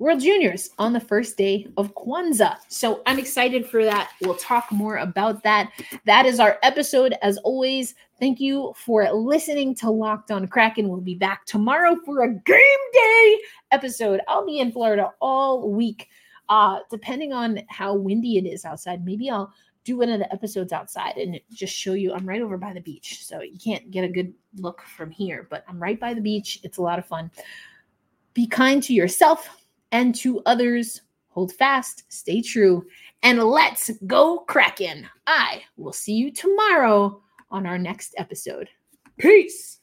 World 0.01 0.19
Juniors 0.19 0.71
on 0.79 0.93
the 0.93 0.99
first 0.99 1.37
day 1.37 1.67
of 1.77 1.93
Kwanzaa. 1.93 2.57
So 2.69 3.03
I'm 3.05 3.19
excited 3.19 3.67
for 3.67 3.85
that. 3.85 4.09
We'll 4.23 4.33
talk 4.33 4.71
more 4.71 4.97
about 4.97 5.43
that. 5.43 5.69
That 6.05 6.25
is 6.25 6.39
our 6.39 6.57
episode. 6.63 7.13
As 7.21 7.37
always, 7.43 7.93
thank 8.19 8.39
you 8.39 8.73
for 8.75 9.07
listening 9.13 9.75
to 9.75 9.91
Locked 9.91 10.31
on 10.31 10.47
Kraken. 10.47 10.89
We'll 10.89 11.01
be 11.01 11.13
back 11.13 11.45
tomorrow 11.45 11.95
for 12.03 12.23
a 12.23 12.33
game 12.33 12.83
day 12.93 13.37
episode. 13.69 14.21
I'll 14.27 14.43
be 14.43 14.57
in 14.57 14.71
Florida 14.71 15.11
all 15.21 15.69
week. 15.69 16.07
Uh, 16.49 16.79
depending 16.89 17.31
on 17.31 17.59
how 17.69 17.93
windy 17.93 18.39
it 18.39 18.47
is 18.47 18.65
outside, 18.65 19.05
maybe 19.05 19.29
I'll 19.29 19.53
do 19.83 19.99
one 19.99 20.09
of 20.09 20.17
the 20.17 20.33
episodes 20.33 20.73
outside 20.73 21.17
and 21.17 21.39
just 21.53 21.75
show 21.75 21.93
you 21.93 22.11
I'm 22.11 22.27
right 22.27 22.41
over 22.41 22.57
by 22.57 22.73
the 22.73 22.81
beach. 22.81 23.23
So 23.23 23.43
you 23.43 23.59
can't 23.63 23.91
get 23.91 24.03
a 24.03 24.09
good 24.09 24.33
look 24.57 24.81
from 24.81 25.11
here, 25.11 25.45
but 25.51 25.63
I'm 25.69 25.79
right 25.79 25.99
by 25.99 26.15
the 26.15 26.21
beach. 26.21 26.59
It's 26.63 26.79
a 26.79 26.81
lot 26.81 26.97
of 26.97 27.05
fun. 27.05 27.29
Be 28.33 28.47
kind 28.47 28.81
to 28.81 28.93
yourself 28.93 29.60
and 29.91 30.15
to 30.15 30.41
others. 30.45 31.01
Hold 31.29 31.53
fast, 31.53 32.03
stay 32.09 32.41
true, 32.41 32.85
and 33.23 33.41
let's 33.41 33.89
go 34.07 34.39
Kraken. 34.39 35.07
I 35.27 35.61
will 35.77 35.93
see 35.93 36.13
you 36.13 36.31
tomorrow 36.31 37.21
on 37.49 37.65
our 37.65 37.77
next 37.77 38.15
episode. 38.17 38.69
Peace. 39.17 39.80